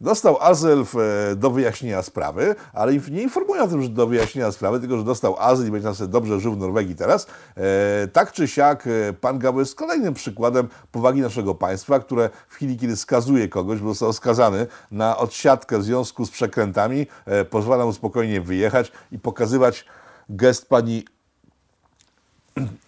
Dostał 0.00 0.42
azyl 0.42 0.84
w, 0.84 0.96
e, 0.96 1.36
do 1.36 1.50
wyjaśnienia 1.50 2.02
sprawy, 2.02 2.54
ale 2.72 2.92
nie 2.92 3.22
informuje 3.22 3.62
o 3.62 3.68
tym, 3.68 3.82
że 3.82 3.88
do 3.88 4.06
wyjaśnienia 4.06 4.52
sprawy, 4.52 4.80
tylko 4.80 4.98
że 4.98 5.04
dostał 5.04 5.36
azyl 5.38 5.68
i 5.68 5.70
będzie 5.70 5.94
sobie 5.94 6.12
dobrze 6.12 6.40
żył 6.40 6.52
w 6.52 6.58
Norwegii 6.58 6.94
teraz. 6.94 7.26
E, 7.56 8.08
tak 8.08 8.32
czy 8.32 8.48
siak, 8.48 8.86
e, 8.86 9.12
pan 9.12 9.38
Gabo 9.38 9.60
jest 9.60 9.74
kolejnym 9.74 10.14
przykładem 10.14 10.68
powagi 10.92 11.20
naszego 11.20 11.54
państwa, 11.54 12.00
które 12.00 12.30
w 12.48 12.54
chwili, 12.54 12.76
kiedy 12.76 12.96
skazuje 12.96 13.48
kogoś, 13.48 13.80
bo 13.80 13.88
został 13.88 14.12
skazany 14.12 14.66
na 14.90 15.16
odsiadkę 15.16 15.78
w 15.78 15.84
związku 15.84 16.26
z 16.26 16.30
przekrętami, 16.30 17.06
e, 17.26 17.44
pozwala 17.44 17.84
mu 17.84 17.92
spokojnie 17.92 18.40
wyjechać 18.40 18.92
i 19.12 19.18
pokazywać 19.18 19.84
gest 20.28 20.68
pani 20.68 21.04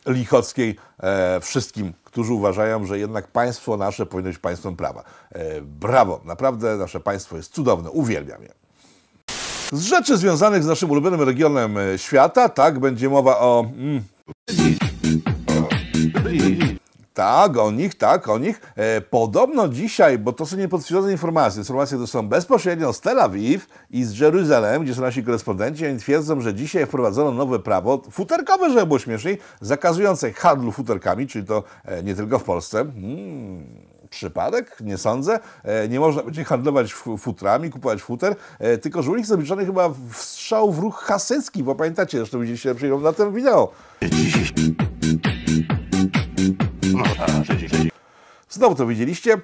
Lichockiej 0.07 0.77
e, 1.03 1.41
wszystkim, 1.41 1.93
którzy 2.05 2.33
uważają, 2.33 2.87
że 2.87 2.99
jednak 2.99 3.29
państwo 3.29 3.77
nasze 3.77 4.07
powinno 4.07 4.31
być 4.31 4.39
państwem 4.39 4.77
prawa. 4.77 5.05
E, 5.33 5.61
brawo, 5.61 6.21
naprawdę 6.25 6.77
nasze 6.77 7.01
państwo 7.01 7.37
jest 7.37 7.53
cudowne, 7.53 7.91
uwielbiam 7.91 8.43
je. 8.43 8.53
Z 9.73 9.83
rzeczy 9.83 10.17
związanych 10.17 10.63
z 10.63 10.67
naszym 10.67 10.91
ulubionym 10.91 11.23
regionem 11.23 11.79
e, 11.79 11.99
świata, 11.99 12.49
tak, 12.49 12.79
będzie 12.79 13.09
mowa 13.09 13.39
o... 13.39 13.65
Mm, 13.77 14.03
tak, 17.15 17.57
o 17.57 17.71
nich, 17.71 17.95
tak, 17.95 18.29
o 18.29 18.39
nich. 18.39 18.61
E, 18.77 19.01
podobno 19.01 19.69
dzisiaj, 19.69 20.19
bo 20.19 20.33
to 20.33 20.47
są 20.47 20.57
niepotwierdzone 20.57 21.13
informacje, 21.13 21.59
informacje 21.59 21.99
to 21.99 22.07
są 22.07 22.29
bezpośrednio 22.29 22.93
z 22.93 23.01
Tel 23.01 23.21
Awiw 23.21 23.67
i 23.91 24.05
z 24.05 24.19
Jeruzalem, 24.19 24.83
gdzie 24.83 24.95
są 24.95 25.03
nasi 25.03 25.25
korespondenci, 25.25 25.87
oni 25.87 25.99
twierdzą, 25.99 26.41
że 26.41 26.55
dzisiaj 26.55 26.87
wprowadzono 26.87 27.31
nowe 27.31 27.59
prawo, 27.59 28.03
futerkowe, 28.11 28.71
żeby 28.71 28.87
było 28.87 28.99
śmieszniej, 28.99 29.39
zakazujące 29.61 30.33
handlu 30.33 30.73
futerkami, 30.73 31.27
czyli 31.27 31.47
to 31.47 31.63
e, 31.85 32.03
nie 32.03 32.15
tylko 32.15 32.39
w 32.39 32.45
Polsce. 32.45 32.79
Hmm 32.79 33.91
przypadek, 34.11 34.77
nie 34.81 34.99
sądzę. 34.99 35.39
E, 35.65 35.89
nie 35.89 36.01
można 36.01 36.23
będzie 36.23 36.45
handlować 36.45 36.95
futrami, 37.19 37.71
kupować 37.71 38.03
futer, 38.03 38.37
e, 38.59 38.79
tylko 38.79 39.03
że 39.03 39.11
u 39.11 39.17
nich 39.17 39.27
zaliczony 39.27 39.67
chyba 39.67 39.95
strzał 40.13 40.73
w 40.73 40.79
ruch 40.79 40.97
hasycki, 40.97 41.63
bo 41.63 41.75
pamiętacie, 41.75 42.19
zresztą 42.19 42.41
widzieliście 42.41 42.75
na 43.03 43.13
tym 43.13 43.35
wideo. 43.35 43.73
Znowu 48.49 48.75
to 48.75 48.87
widzieliście. 48.87 49.41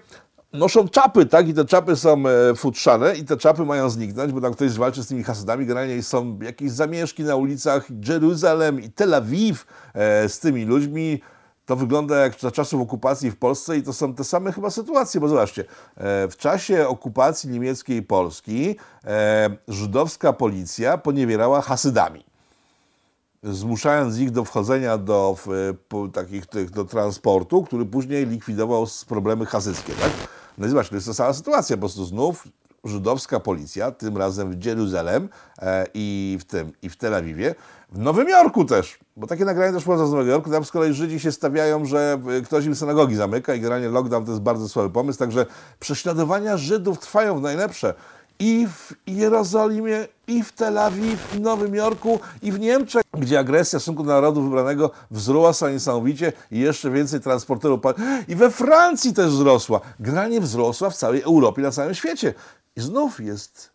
Noszą 0.53 0.89
czapy, 0.89 1.27
tak? 1.27 1.49
I 1.49 1.55
te 1.55 1.65
czapy 1.65 1.97
są 1.97 2.23
e, 2.27 2.55
futrzane 2.55 3.17
i 3.17 3.25
te 3.25 3.37
czapy 3.37 3.65
mają 3.65 3.91
zniknąć, 3.91 4.33
bo 4.33 4.41
tam 4.41 4.55
ktoś 4.55 4.73
walczy 4.73 5.03
z 5.03 5.07
tymi 5.07 5.23
hasadami. 5.23 5.67
Generalnie 5.67 6.03
są 6.03 6.39
jakieś 6.43 6.71
zamieszki 6.71 7.23
na 7.23 7.37
ulicach 7.37 7.87
Jeruzalem 8.09 8.81
i 8.81 8.91
Tel 8.91 9.15
Awiw 9.15 9.67
e, 9.95 10.29
z 10.29 10.39
tymi 10.39 10.65
ludźmi. 10.65 11.21
To 11.67 11.77
wygląda 11.77 12.17
jak 12.17 12.41
za 12.41 12.51
czasów 12.51 12.83
okupacji 12.83 13.31
w 13.31 13.37
Polsce 13.37 13.77
i 13.77 13.83
to 13.83 13.93
są 13.93 14.15
te 14.15 14.25
same 14.25 14.53
chyba 14.53 14.71
sytuacje, 14.71 15.21
bo 15.21 15.29
zobaczcie, 15.29 15.63
e, 15.63 16.29
w 16.29 16.37
czasie 16.37 16.89
okupacji 16.89 17.51
niemieckiej 17.51 18.03
Polski 18.03 18.77
żydowska 19.69 20.33
policja 20.33 20.99
poniewierała 20.99 21.61
hasydami 21.61 22.25
zmuszając 23.53 24.19
ich 24.19 24.31
do 24.31 24.45
wchodzenia 24.45 24.99
do 24.99 25.37
po, 25.89 26.09
takich 26.09 26.47
tych, 26.47 26.71
do 26.71 26.85
transportu, 26.85 27.63
który 27.63 27.87
później 27.87 28.27
likwidował 28.27 28.87
problemy 29.09 29.47
hasyckie. 29.47 29.93
Tak? 29.93 30.11
No 30.59 30.67
i 30.67 30.71
zobacz, 30.71 30.89
to 30.89 30.95
jest 30.95 31.07
ta 31.07 31.15
sama 31.15 31.33
sytuacja, 31.33 31.77
po 31.77 31.81
prostu 31.81 32.05
znów 32.05 32.49
żydowska 32.85 33.41
policja, 33.41 33.91
tym 33.91 34.17
razem 34.17 34.51
w 34.51 34.65
Jeruzalem 34.65 35.29
e, 35.59 35.87
i 35.95 36.39
w 36.41 36.45
tym, 36.45 36.73
i 36.83 36.89
w 36.89 36.97
Tel 36.97 37.15
Awiwie, 37.15 37.55
w 37.93 37.99
Nowym 37.99 38.29
Jorku 38.29 38.65
też, 38.65 38.99
bo 39.17 39.27
takie 39.27 39.45
nagrania 39.45 39.73
też 39.73 39.85
pochodzą 39.85 40.07
z 40.07 40.11
Nowego 40.11 40.31
Jorku, 40.31 40.51
tam 40.51 40.65
z 40.65 40.71
kolei 40.71 40.93
Żydzi 40.93 41.21
się 41.21 41.33
stawiają, 41.33 41.85
że 41.85 42.19
e, 42.39 42.41
ktoś 42.41 42.65
im 42.65 42.77
synagogi 42.77 43.17
zamyka 43.17 43.55
i 43.55 43.61
generalnie 43.61 43.89
lockdown 43.89 44.25
to 44.25 44.31
jest 44.31 44.43
bardzo 44.43 44.69
słaby 44.69 44.91
pomysł, 44.91 45.19
także 45.19 45.47
prześladowania 45.81 46.57
Żydów 46.57 46.99
trwają 46.99 47.39
w 47.39 47.43
najlepsze 47.43 47.95
i 48.39 48.67
w 48.69 48.95
Jerozolimie, 49.07 50.07
i 50.27 50.43
w 50.43 50.53
Tel 50.53 50.79
Awiw, 50.79 51.35
i 51.35 51.37
w 51.37 51.41
Nowym 51.41 51.75
Jorku, 51.75 52.21
i 52.43 52.53
w 52.53 52.61
Niemczech, 52.61 53.03
gdzie 53.21 53.39
agresja 53.39 53.79
w 53.79 53.83
stosunku 53.83 54.03
do 54.03 54.13
narodu 54.13 54.43
wybranego 54.43 54.91
wzrosła 55.11 55.71
niesamowicie 55.71 56.33
i 56.51 56.59
jeszcze 56.59 56.91
więcej 56.91 57.21
transporterów. 57.21 57.81
I 58.29 58.37
we 58.37 58.51
Francji 58.51 59.15
też 59.15 59.31
wzrosła. 59.31 59.81
Generalnie 60.01 60.41
wzrosła 60.41 60.91
w 60.91 60.97
całej 60.97 61.23
Europie, 61.23 61.63
na 61.63 61.71
całym 61.71 61.95
świecie. 61.95 62.35
I 62.77 62.81
znów 62.81 63.21
jest 63.21 63.71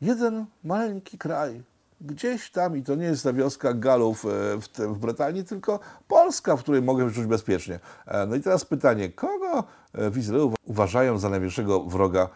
jeden 0.00 0.46
maleńki 0.64 1.18
kraj, 1.18 1.62
gdzieś 2.00 2.50
tam, 2.50 2.76
i 2.76 2.82
to 2.82 2.94
nie 2.94 3.04
jest 3.04 3.24
ta 3.24 3.32
wioska 3.32 3.74
Galów 3.74 4.24
e, 4.24 4.28
w, 4.60 4.68
w 4.78 4.98
Brytanii, 4.98 5.44
tylko 5.44 5.80
Polska, 6.08 6.56
w 6.56 6.62
której 6.62 6.82
mogę 6.82 7.12
czuć 7.12 7.26
bezpiecznie. 7.26 7.80
E, 8.06 8.26
no 8.26 8.36
i 8.36 8.40
teraz 8.40 8.64
pytanie, 8.64 9.08
kogo 9.08 9.64
e, 9.92 10.10
w 10.10 10.18
Izraelu 10.18 10.54
uważają 10.64 11.18
za 11.18 11.28
największego 11.28 11.84
wroga 11.84 12.28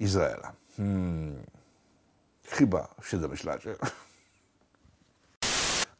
Izraela? 0.00 0.52
Hmm, 0.76 1.36
chyba 2.48 2.88
się 3.02 3.18
domyślacie. 3.18 3.74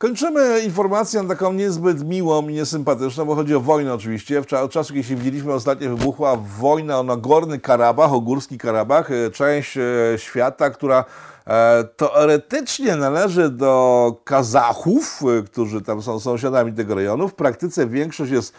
Kończymy 0.04 0.60
informacją 0.60 1.28
taką 1.28 1.52
niezbyt 1.52 2.04
miłą 2.04 2.48
i 2.48 2.52
niesympatyczną, 2.52 3.24
bo 3.24 3.34
chodzi 3.34 3.54
o 3.54 3.60
wojnę 3.60 3.94
oczywiście. 3.94 4.42
Od 4.62 4.72
czasu, 4.72 4.94
kiedy 4.94 5.08
się 5.08 5.16
widzieliśmy 5.16 5.52
ostatnio, 5.52 5.96
wybuchła 5.96 6.36
wojna 6.58 7.00
o 7.00 7.02
Nagorny 7.02 7.60
Karabach, 7.60 8.12
o 8.12 8.20
Górski 8.20 8.58
Karabach, 8.58 9.10
e, 9.10 9.30
część 9.30 9.76
e, 9.76 9.82
świata, 10.16 10.70
która 10.70 11.04
E, 11.46 11.84
teoretycznie 11.96 12.96
należy 12.96 13.50
do 13.50 14.22
Kazachów, 14.24 15.22
którzy 15.46 15.82
tam 15.82 16.02
są 16.02 16.20
sąsiadami 16.20 16.72
tego 16.72 16.94
rejonu. 16.94 17.28
W 17.28 17.34
praktyce 17.34 17.86
większość 17.86 18.32
jest 18.32 18.54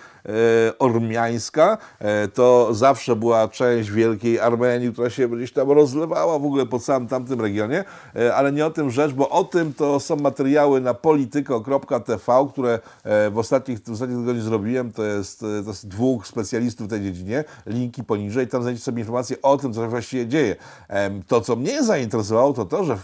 ormiańska. 0.80 1.78
To 2.34 2.74
zawsze 2.74 3.16
była 3.16 3.48
część 3.48 3.92
wielkiej 3.92 4.40
Armenii, 4.40 4.94
która 4.94 5.10
się 5.10 5.30
gdzieś 5.30 5.54
tam 5.54 5.72
rozlewała 5.72 6.40
w 6.40 6.46
ogóle 6.46 6.66
po 6.66 6.80
całym 6.80 7.08
tamtym 7.08 7.42
regionie, 7.42 7.84
ale 8.36 8.52
nie 8.52 8.66
o 8.66 8.72
tym 8.72 8.92
rzecz, 8.92 9.12
bo 9.12 9.30
o 9.30 9.44
tym 9.44 9.74
to 9.74 10.00
są 10.00 10.16
materiały 10.16 10.82
na 10.82 10.94
polityko.tv, 10.94 12.48
które 12.52 12.80
w 13.32 13.38
ostatnich, 13.38 13.80
w 13.80 13.92
ostatnich 13.92 14.20
tygodniach 14.20 14.44
zrobiłem. 14.44 14.92
To 14.92 15.04
jest, 15.04 15.40
to 15.40 15.48
jest 15.48 15.88
dwóch 15.88 16.28
specjalistów 16.28 16.88
w 16.88 16.90
tej 16.90 17.02
dziedzinie. 17.02 17.44
Linki 17.66 18.04
poniżej. 18.04 18.48
Tam 18.48 18.62
znajdziecie 18.62 18.86
sobie 18.86 19.00
informacje 19.00 19.42
o 19.42 19.58
tym, 19.58 19.74
co 19.74 19.82
się 19.82 19.90
właściwie 19.90 20.28
dzieje. 20.28 20.56
To, 21.28 21.42
co 21.42 21.56
mnie 21.56 21.84
zainteresowało, 21.84 22.54
to 22.54 22.66
to, 22.66 22.84
że 22.84 22.98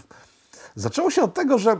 zaczęło 0.74 1.10
się 1.10 1.22
od 1.22 1.34
tego, 1.34 1.58
że 1.58 1.76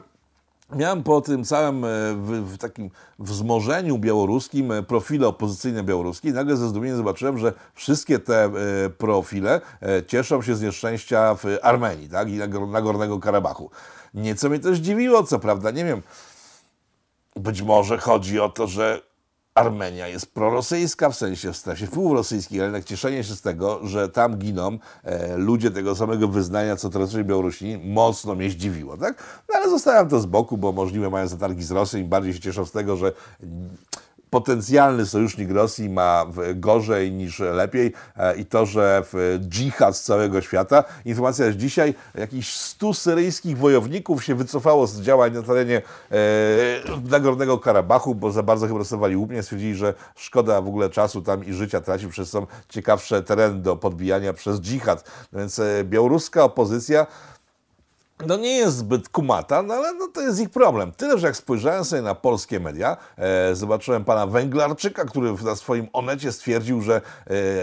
miałem 0.77 1.03
po 1.03 1.21
tym 1.21 1.45
całym 1.45 1.85
e, 1.85 1.89
w, 2.15 2.53
w, 2.55 2.59
takim 2.59 2.91
wzmożeniu 3.19 3.99
białoruskim 3.99 4.73
e, 4.73 4.83
profile 4.83 5.29
opozycyjne 5.29 5.83
białoruskie 5.83 6.29
i 6.29 6.33
nagle 6.33 6.57
ze 6.57 6.69
zdumieniem 6.69 6.97
zobaczyłem, 6.97 7.39
że 7.39 7.53
wszystkie 7.75 8.19
te 8.19 8.45
e, 8.45 8.51
profile 8.91 9.61
cieszą 10.07 10.43
się 10.43 10.57
z 10.57 10.63
nieszczęścia 10.63 11.35
w 11.35 11.45
Armenii 11.63 12.09
tak? 12.09 12.29
i 12.29 12.39
Nagornego 12.69 13.19
Karabachu. 13.19 13.71
Nieco 14.15 14.49
mnie 14.49 14.59
też 14.59 14.79
dziwiło, 14.79 15.23
co 15.23 15.39
prawda, 15.39 15.71
nie 15.71 15.85
wiem, 15.85 16.03
być 17.37 17.63
może 17.63 17.99
chodzi 17.99 18.41
o 18.41 18.49
to, 18.49 18.67
że 18.67 19.12
Armenia 19.55 20.09
jest 20.09 20.35
prorosyjska, 20.35 21.11
w 21.11 21.17
sensie 21.17 21.53
w 21.53 21.57
strefie 21.57 21.87
wpływów 21.87 22.13
rosyjskich, 22.13 22.59
ale 22.59 22.65
jednak 22.65 22.85
cieszenie 22.85 23.25
się 23.25 23.35
z 23.35 23.41
tego, 23.41 23.87
że 23.87 24.09
tam 24.09 24.39
giną 24.39 24.79
e, 25.05 25.37
ludzie 25.37 25.71
tego 25.71 25.97
samego 25.97 26.29
wyznania, 26.29 26.77
co 26.77 26.91
tradycyjnie 26.91 27.25
Białorusini, 27.25 27.93
mocno 27.93 28.35
mnie 28.35 28.51
zdziwiło, 28.51 28.97
tak? 28.97 29.43
No 29.49 29.55
ale 29.57 29.71
zostawiam 29.71 30.09
to 30.09 30.21
z 30.21 30.27
boku, 30.27 30.59
bo 30.59 30.73
możliwe 30.73 31.11
mają 31.11 31.29
zatargi 31.29 31.63
z 31.63 31.71
Rosją 31.71 32.01
i 32.01 32.05
bardziej 32.05 32.35
się 32.35 32.41
cieszą 32.41 32.65
z 32.65 32.73
tego, 32.73 32.97
że 32.97 33.13
potencjalny 34.33 35.07
sojusznik 35.07 35.51
Rosji 35.51 35.91
ma 35.91 36.27
gorzej 36.55 37.13
niż 37.13 37.39
lepiej 37.39 37.93
e, 38.17 38.37
i 38.37 38.47
to, 38.47 38.67
że 38.67 39.03
dżihad 39.39 39.97
z 39.97 40.03
całego 40.03 40.41
świata. 40.41 40.85
Informacja 41.05 41.47
jest 41.47 41.59
dzisiaj, 41.59 41.95
jakiś 42.15 42.57
100 42.57 42.95
syryjskich 42.95 43.59
wojowników 43.59 44.25
się 44.25 44.35
wycofało 44.35 44.87
z 44.87 45.01
działań 45.01 45.33
na 45.33 45.43
terenie 45.43 45.83
e, 46.11 46.17
Nagornego 47.11 47.59
Karabachu, 47.59 48.15
bo 48.15 48.31
za 48.31 48.43
bardzo 48.43 48.67
chyba 48.67 48.79
rysowali 48.79 49.17
łupnie, 49.17 49.43
stwierdzili, 49.43 49.75
że 49.75 49.95
szkoda 50.17 50.61
w 50.61 50.69
ogóle 50.69 50.91
czasu 50.91 51.23
tam 51.23 51.45
i 51.45 51.53
życia 51.53 51.81
tracić, 51.81 52.11
przez 52.11 52.31
są 52.31 52.47
ciekawsze 52.69 53.23
tereny 53.23 53.61
do 53.61 53.77
podbijania 53.77 54.33
przez 54.33 54.61
dżihad. 54.61 55.11
No 55.33 55.39
więc 55.39 55.59
e, 55.59 55.85
białoruska 55.85 56.45
opozycja 56.45 57.07
no 58.27 58.37
nie 58.37 58.57
jest 58.57 58.77
zbyt 58.77 59.09
kumata, 59.09 59.63
no 59.63 59.75
ale 59.75 59.95
no 59.95 60.09
to 60.09 60.21
jest 60.21 60.41
ich 60.41 60.51
problem. 60.51 60.93
Tyle, 60.93 61.19
że 61.19 61.27
jak 61.27 61.37
spojrzałem 61.37 61.85
sobie 61.85 62.03
na 62.03 62.15
polskie 62.15 62.61
media, 62.61 62.97
e, 63.17 63.55
zobaczyłem 63.55 64.05
pana 64.05 64.27
Węglarczyka, 64.27 65.05
który 65.05 65.35
na 65.45 65.57
swoim 65.57 65.89
onecie 65.93 66.33
stwierdził, 66.33 66.81
że 66.81 67.01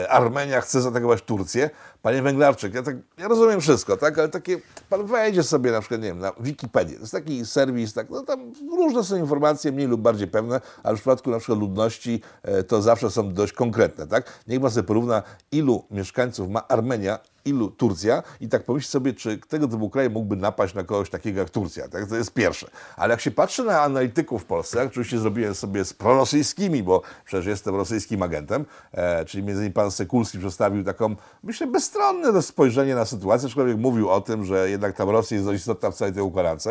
e, 0.04 0.10
Armenia 0.12 0.62
chce 0.62 0.82
zaatakować 0.82 1.22
Turcję. 1.22 1.70
Panie 2.02 2.22
Węglarczyk, 2.22 2.74
ja, 2.74 2.84
tak, 2.84 2.96
ja 3.18 3.28
rozumiem 3.28 3.62
wszystko, 3.62 3.98
tak, 3.98 4.20
ale 4.20 4.30
takie, 4.30 4.58
pan 4.90 5.06
wejdzie 5.06 5.44
sobie 5.44 5.72
na 5.72 5.80
przykład, 5.80 6.02
nie 6.02 6.08
wiem, 6.08 6.20
na 6.20 6.32
Wikipedię, 6.40 6.96
to 6.96 7.02
jest 7.02 7.12
taki 7.12 7.46
serwis, 7.46 7.94
tak, 7.94 8.10
no 8.10 8.24
tam 8.24 8.54
różne 8.78 9.04
są 9.04 9.16
informacje, 9.16 9.72
mniej 9.72 9.88
lub 9.88 10.02
bardziej 10.02 10.28
pewne, 10.28 10.62
ale 10.84 10.96
w 10.98 11.00
przypadku 11.00 11.32
na 11.32 11.38
przykład 11.38 11.60
ludności 11.60 12.22
e, 12.44 12.64
to 12.64 12.82
zawsze 12.82 13.12
są 13.12 13.34
dość 13.34 13.54
konkretne, 13.54 14.08
tak. 14.08 14.40
Niech 14.48 14.62
pan 14.62 14.72
sobie 14.72 14.88
porówna, 14.88 15.24
ilu 15.52 15.84
mieszkańców 15.92 16.50
ma 16.50 16.68
Armenia, 16.68 17.20
ilu 17.50 17.72
Turcja 17.72 18.24
i 18.42 18.50
tak 18.50 18.64
pomyśl 18.64 18.88
sobie, 18.88 19.14
czy 19.14 19.38
tego 19.38 19.68
typu 19.68 19.90
kraj 19.90 20.10
mógłby 20.10 20.36
napaść 20.36 20.74
na 20.74 20.84
kogoś 20.84 21.10
takiego 21.10 21.40
jak 21.40 21.50
Turcja. 21.50 21.88
Tak? 21.88 22.08
To 22.08 22.16
jest 22.16 22.34
pierwsze. 22.34 22.68
Ale 22.98 23.12
jak 23.12 23.22
się 23.22 23.32
patrzy 23.32 23.64
na 23.64 23.82
analityków 23.82 24.42
w 24.42 24.46
Polsce, 24.46 24.84
oczywiście 24.84 25.20
zrobiłem 25.20 25.56
sobie 25.56 25.86
z 25.86 25.94
prorosyjskimi, 25.94 26.84
bo 26.84 27.02
przecież 27.26 27.46
jestem 27.46 27.76
rosyjskim 27.76 28.24
agentem, 28.24 28.66
e, 28.92 29.26
czyli 29.26 29.44
między 29.44 29.62
innymi 29.62 29.74
pan 29.74 29.92
Sekulski 29.92 30.40
przedstawił 30.40 30.84
taką, 30.84 31.16
myślę, 31.44 31.68
bezstronne 31.68 32.42
spojrzenie 32.42 32.96
na 32.96 33.06
sytuację, 33.06 33.48
aczkolwiek 33.48 33.78
mówił 33.78 34.10
o 34.10 34.22
tym, 34.22 34.46
że 34.46 34.70
jednak 34.70 34.96
tam 34.96 35.10
Rosja 35.10 35.36
jest 35.36 35.48
dość 35.48 35.60
istotna 35.60 35.92
w 35.92 35.96
całej 35.96 36.14
tej 36.14 36.24
układance. 36.24 36.68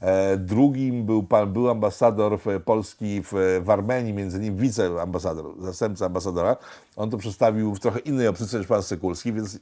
E, 0.00 0.36
drugim 0.36 1.06
był 1.06 1.22
pan, 1.22 1.52
był 1.52 1.70
ambasador 1.70 2.38
Polski 2.64 3.22
w, 3.22 3.60
w 3.64 3.70
Armenii, 3.70 4.12
między 4.12 4.38
innymi 4.38 4.56
wiceambasador, 4.56 5.54
zastępca 5.60 6.06
ambasadora. 6.06 6.56
On 6.96 7.10
to 7.10 7.18
przedstawił 7.18 7.74
w 7.74 7.80
trochę 7.80 7.98
innej 7.98 8.28
optyce 8.28 8.58
niż 8.58 8.66
pan 8.66 8.82
Sekulski, 8.82 9.32
więc 9.32 9.58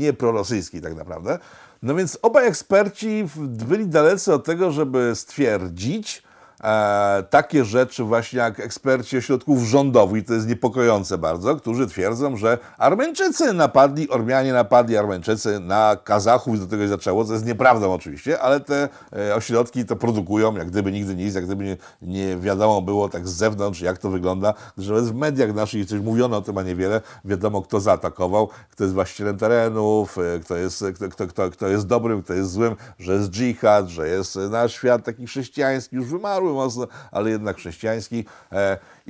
nie 0.00 0.12
prorosyjski 0.12 0.80
tak 0.80 0.94
naprawdę. 0.94 1.38
No 1.82 1.94
więc 1.94 2.18
obaj 2.22 2.46
eksperci 2.46 3.28
byli 3.36 3.86
dalecy 3.86 4.34
od 4.34 4.44
tego, 4.44 4.70
żeby 4.70 5.12
stwierdzić, 5.14 6.22
e, 6.64 7.22
takie 7.30 7.64
rzeczy 7.64 8.04
właśnie 8.04 8.38
jak 8.38 8.60
eksperci 8.60 9.18
ośrodków 9.18 9.62
rządowych, 9.62 10.22
i 10.22 10.24
to 10.24 10.34
jest 10.34 10.48
niepokojące 10.48 11.18
bardzo, 11.18 11.56
którzy 11.56 11.86
twierdzą, 11.86 12.36
że 12.36 12.58
Armeńczycy 12.78 13.52
napadli, 13.52 14.08
Ormianie 14.08 14.52
napadli 14.52 14.96
Armeńczycy 14.96 15.60
na 15.60 15.96
Kazachów 16.04 16.56
i 16.56 16.58
do 16.58 16.66
tego 16.66 16.82
się 16.82 16.88
zaczęło, 16.88 17.24
co 17.24 17.32
jest 17.32 17.46
nieprawdą 17.46 17.94
oczywiście, 17.94 18.40
ale 18.40 18.60
te 18.60 18.88
e, 19.12 19.34
ośrodki 19.34 19.84
to 19.84 19.96
produkują, 19.96 20.56
jak 20.56 20.70
gdyby 20.70 20.92
nigdy 20.92 21.14
nic, 21.14 21.34
jak 21.34 21.44
gdyby 21.44 21.64
nie, 21.64 21.76
nie 22.02 22.36
wiadomo 22.36 22.82
było 22.82 23.08
tak 23.08 23.28
z 23.28 23.32
zewnątrz, 23.32 23.80
jak 23.80 23.98
to 23.98 24.10
wygląda, 24.10 24.54
że 24.78 25.02
w 25.02 25.14
mediach 25.14 25.54
naszych 25.54 25.86
coś 25.86 26.00
mówiono 26.00 26.36
o 26.36 26.42
tym, 26.42 26.58
a 26.58 26.62
niewiele, 26.62 27.00
wiadomo 27.24 27.62
kto 27.62 27.80
zaatakował, 27.80 28.48
kto 28.70 28.84
jest 28.84 28.94
właścicielem 28.94 29.38
terenów, 29.38 30.18
e, 30.18 30.40
kto 30.40 30.56
jest, 30.56 30.84
kto, 30.94 31.08
kto, 31.08 31.26
kto, 31.26 31.50
kto 31.50 31.68
jest 31.68 31.86
dobrym, 31.86 32.22
kto 32.22 32.34
jest 32.34 32.50
złym, 32.50 32.76
że 32.98 33.12
jest 33.12 33.30
dżihad, 33.30 33.88
że 33.88 34.08
jest 34.08 34.36
nasz 34.50 34.72
świat 34.72 35.04
taki 35.04 35.26
chrześcijański, 35.26 35.96
już 35.96 36.06
wymarły 36.06 36.49
mocno, 36.54 36.86
ale 37.10 37.30
jednak 37.30 37.56
chrześcijański. 37.56 38.24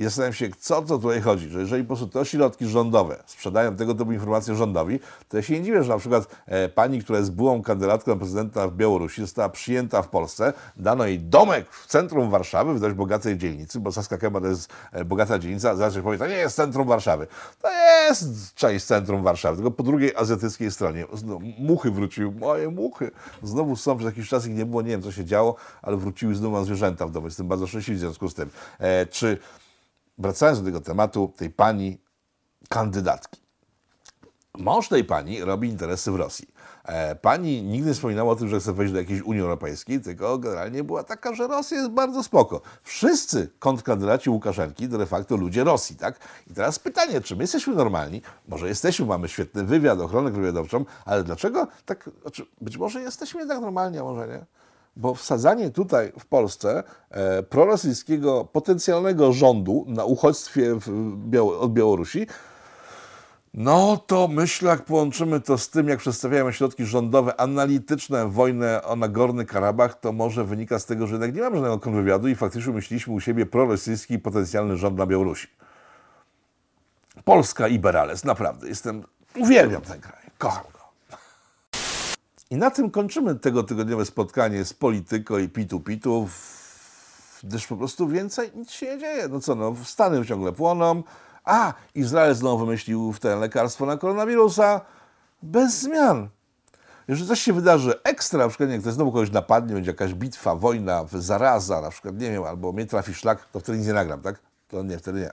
I 0.01 0.03
zastanawiam 0.03 0.33
się, 0.33 0.49
co 0.59 0.81
to 0.81 0.97
tutaj 0.97 1.21
chodzi, 1.21 1.49
że 1.49 1.59
jeżeli 1.59 1.83
po 1.83 1.87
prostu 1.87 2.07
te 2.07 2.19
ośrodki 2.19 2.67
rządowe 2.67 3.23
sprzedają 3.25 3.75
tego 3.75 3.93
typu 3.95 4.11
informacje 4.11 4.55
rządowi, 4.55 4.99
to 5.29 5.37
ja 5.37 5.43
się 5.43 5.53
nie 5.53 5.63
dziwię, 5.63 5.83
że 5.83 5.89
na 5.89 5.97
przykład 5.97 6.27
e, 6.45 6.69
pani, 6.69 7.03
która 7.03 7.19
jest 7.19 7.31
byłą 7.31 7.61
kandydatką 7.61 8.11
na 8.11 8.17
prezydenta 8.17 8.67
w 8.67 8.75
Białorusi, 8.75 9.21
została 9.21 9.49
przyjęta 9.49 10.01
w 10.01 10.07
Polsce, 10.07 10.53
dano 10.75 11.05
jej 11.05 11.19
domek 11.19 11.65
w 11.71 11.87
centrum 11.87 12.29
Warszawy, 12.29 12.73
w 12.73 12.79
dość 12.79 12.95
bogatej 12.95 13.37
dzielnicy, 13.37 13.79
bo 13.79 13.91
Saska 13.91 14.17
Kępa 14.17 14.41
to 14.41 14.47
jest 14.47 14.69
e, 14.91 15.05
bogata 15.05 15.39
dzielnica, 15.39 15.75
zaraz 15.75 15.93
się 15.93 16.03
powie, 16.03 16.17
to 16.17 16.27
nie 16.27 16.35
jest 16.35 16.55
centrum 16.55 16.87
Warszawy. 16.87 17.27
To 17.61 17.69
jest 17.71 18.55
część 18.55 18.85
centrum 18.85 19.23
Warszawy, 19.23 19.55
tylko 19.55 19.71
po 19.71 19.83
drugiej 19.83 20.15
azjatyckiej 20.15 20.71
stronie. 20.71 21.05
Muchy 21.59 21.91
wróciły, 21.91 22.31
moje 22.31 22.69
muchy. 22.69 23.11
Znowu 23.43 23.75
są, 23.75 23.97
przez 23.97 24.05
jakiś 24.05 24.29
czas 24.29 24.47
ich 24.47 24.55
nie 24.55 24.65
było, 24.65 24.81
nie 24.81 24.89
wiem 24.89 25.01
co 25.01 25.11
się 25.11 25.25
działo, 25.25 25.55
ale 25.81 25.97
wróciły 25.97 26.35
znowu 26.35 26.55
mam 26.55 26.65
zwierzęta 26.65 27.07
w 27.07 27.11
domu. 27.11 27.27
Jestem 27.27 27.47
bardzo 27.47 27.67
szczęśliwy 27.67 27.97
w 27.97 28.01
związku 28.01 28.29
z 28.29 28.33
tym. 28.33 28.49
E, 28.79 29.05
czy, 29.05 29.37
wracając 30.21 30.59
do 30.59 30.65
tego 30.65 30.81
tematu, 30.81 31.33
tej 31.37 31.49
pani 31.49 32.01
kandydatki. 32.69 33.41
Mąż 34.57 34.89
tej 34.89 35.03
pani 35.03 35.43
robi 35.43 35.69
interesy 35.69 36.11
w 36.11 36.15
Rosji. 36.15 36.47
E, 36.85 37.15
pani 37.15 37.63
nigdy 37.63 37.87
nie 37.87 37.93
wspominała 37.93 38.31
o 38.31 38.35
tym, 38.35 38.47
że 38.47 38.59
chce 38.59 38.73
wejść 38.73 38.93
do 38.93 38.99
jakiejś 38.99 39.21
Unii 39.21 39.41
Europejskiej, 39.41 40.01
tylko 40.01 40.37
generalnie 40.37 40.83
była 40.83 41.03
taka, 41.03 41.35
że 41.35 41.47
Rosja 41.47 41.77
jest 41.77 41.89
bardzo 41.89 42.23
spoko. 42.23 42.61
Wszyscy 42.83 43.49
kontrkandydaci 43.59 44.29
Łukaszenki 44.29 44.89
to 44.89 44.97
de 44.97 45.05
facto 45.05 45.37
ludzie 45.37 45.63
Rosji, 45.63 45.95
tak? 45.95 46.19
I 46.47 46.53
teraz 46.53 46.79
pytanie, 46.79 47.21
czy 47.21 47.35
my 47.35 47.43
jesteśmy 47.43 47.75
normalni? 47.75 48.21
Może 48.47 48.67
jesteśmy, 48.67 49.05
mamy 49.05 49.27
świetny 49.29 49.63
wywiad, 49.63 49.99
ochronę 49.99 50.31
wywiadowczą, 50.31 50.85
ale 51.05 51.23
dlaczego 51.23 51.67
tak, 51.85 52.09
znaczy, 52.21 52.45
być 52.61 52.77
może 52.77 53.01
jesteśmy 53.01 53.47
tak 53.47 53.61
normalni, 53.61 53.97
a 53.97 54.03
może 54.03 54.27
nie? 54.27 54.45
Bo 54.95 55.15
wsadzanie 55.15 55.69
tutaj 55.69 56.11
w 56.19 56.25
Polsce 56.25 56.83
e, 57.09 57.43
prorosyjskiego 57.43 58.45
potencjalnego 58.45 59.33
rządu 59.33 59.85
na 59.87 60.05
uchodźstwie 60.05 60.75
Biało- 61.29 61.59
od 61.59 61.73
Białorusi 61.73 62.27
no 63.53 63.97
to 63.97 64.27
myślę, 64.27 64.69
jak 64.69 64.85
połączymy 64.85 65.39
to 65.39 65.57
z 65.57 65.69
tym, 65.69 65.87
jak 65.87 65.99
przedstawiają 65.99 66.51
środki 66.51 66.85
rządowe 66.85 67.39
analityczne 67.39 68.27
wojnę 68.27 68.83
o 68.83 68.95
Nagorny 68.95 69.45
Karabach, 69.45 69.99
to 69.99 70.11
może 70.11 70.43
wynika 70.43 70.79
z 70.79 70.85
tego, 70.85 71.07
że 71.07 71.13
jednak 71.13 71.35
nie 71.35 71.41
mamy 71.41 71.55
żadnego 71.55 71.79
kontrwywiadu 71.79 72.27
i 72.27 72.35
faktycznie 72.35 72.73
myśleliśmy 72.73 73.13
u 73.13 73.19
siebie 73.19 73.45
prorosyjski 73.45 74.19
potencjalny 74.19 74.77
rząd 74.77 74.97
na 74.97 75.05
Białorusi. 75.05 75.47
Polska 77.23 77.67
i 77.67 77.79
naprawdę. 78.23 78.67
Jestem, 78.67 79.03
uwielbiam 79.37 79.81
ten 79.81 80.01
kraj, 80.01 80.21
kocham 80.37 80.63
go. 80.73 80.80
I 82.51 82.57
na 82.57 82.71
tym 82.71 82.91
kończymy 82.91 83.35
tego 83.35 83.63
tygodniowe 83.63 84.05
spotkanie 84.05 84.65
z 84.65 84.73
Polityko 84.73 85.39
i 85.39 85.49
Pitu 85.49 85.79
Pitu, 85.79 86.27
gdyż 87.43 87.67
po 87.67 87.77
prostu 87.77 88.07
więcej 88.07 88.51
nic 88.55 88.71
się 88.71 88.85
nie 88.85 88.97
dzieje. 88.97 89.27
No 89.27 89.39
co, 89.39 89.55
no, 89.55 89.75
Stany 89.83 90.25
ciągle 90.25 90.51
płoną, 90.51 91.03
a, 91.45 91.73
Izrael 91.95 92.35
znowu 92.35 92.65
wymyślił 92.65 93.11
w 93.11 93.19
ten 93.19 93.39
lekarstwo 93.39 93.85
na 93.85 93.97
koronawirusa 93.97 94.81
bez 95.43 95.79
zmian. 95.79 96.29
Jeżeli 97.07 97.27
coś 97.27 97.41
się 97.41 97.53
wydarzy 97.53 98.03
ekstra, 98.03 98.39
na 98.39 98.47
przykład 98.47 98.69
jak 98.69 98.81
ktoś 98.81 98.93
znowu 98.93 99.11
kogoś 99.11 99.31
napadnie, 99.31 99.73
będzie 99.73 99.91
jakaś 99.91 100.13
bitwa, 100.13 100.55
wojna, 100.55 101.05
zaraza, 101.13 101.81
na 101.81 101.89
przykład, 101.89 102.19
nie 102.19 102.31
wiem, 102.31 102.43
albo 102.43 102.71
mnie 102.71 102.85
trafi 102.85 103.13
szlak, 103.13 103.45
to 103.51 103.59
wtedy 103.59 103.77
nic 103.77 103.87
nie 103.87 103.93
nagram, 103.93 104.21
tak? 104.21 104.39
To 104.67 104.83
nie, 104.83 104.97
wtedy 104.97 105.19
nie. 105.19 105.31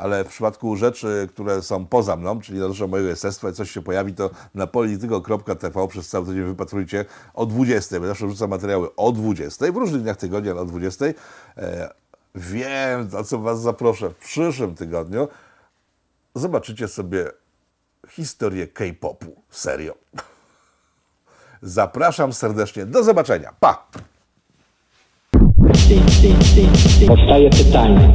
Ale 0.00 0.24
w 0.24 0.28
przypadku 0.28 0.76
rzeczy, 0.76 1.28
które 1.30 1.62
są 1.62 1.86
poza 1.86 2.16
mną, 2.16 2.40
czyli 2.40 2.58
dotyczą 2.58 2.88
mojego 2.88 3.08
jestestwa 3.08 3.50
i 3.50 3.52
coś 3.52 3.70
się 3.70 3.82
pojawi, 3.82 4.14
to 4.14 4.30
na 4.54 4.66
polityko.tv 4.66 5.88
przez 5.88 6.08
cały 6.08 6.26
tydzień 6.26 6.44
wypatrujcie 6.44 7.04
o 7.34 7.46
20. 7.46 8.00
Bo 8.00 8.06
zawsze 8.06 8.26
wrzucam 8.26 8.50
materiały 8.50 8.96
o 8.96 9.12
20, 9.12 9.72
w 9.72 9.76
różnych 9.76 10.02
dniach 10.02 10.16
tygodnia, 10.16 10.52
o 10.52 10.64
20. 10.64 11.04
E, 11.56 11.90
wiem, 12.34 13.08
na 13.12 13.24
co 13.24 13.38
Was 13.38 13.60
zaproszę 13.60 14.10
w 14.10 14.14
przyszłym 14.14 14.74
tygodniu 14.74 15.28
zobaczycie 16.34 16.88
sobie 16.88 17.30
historię 18.08 18.66
K-popu. 18.66 19.42
Serio. 19.50 19.94
Zapraszam 21.62 22.32
serdecznie. 22.32 22.86
Do 22.86 23.04
zobaczenia. 23.04 23.54
Pa! 23.60 23.86
Powstaje 27.06 27.50
pytanie, 27.50 28.14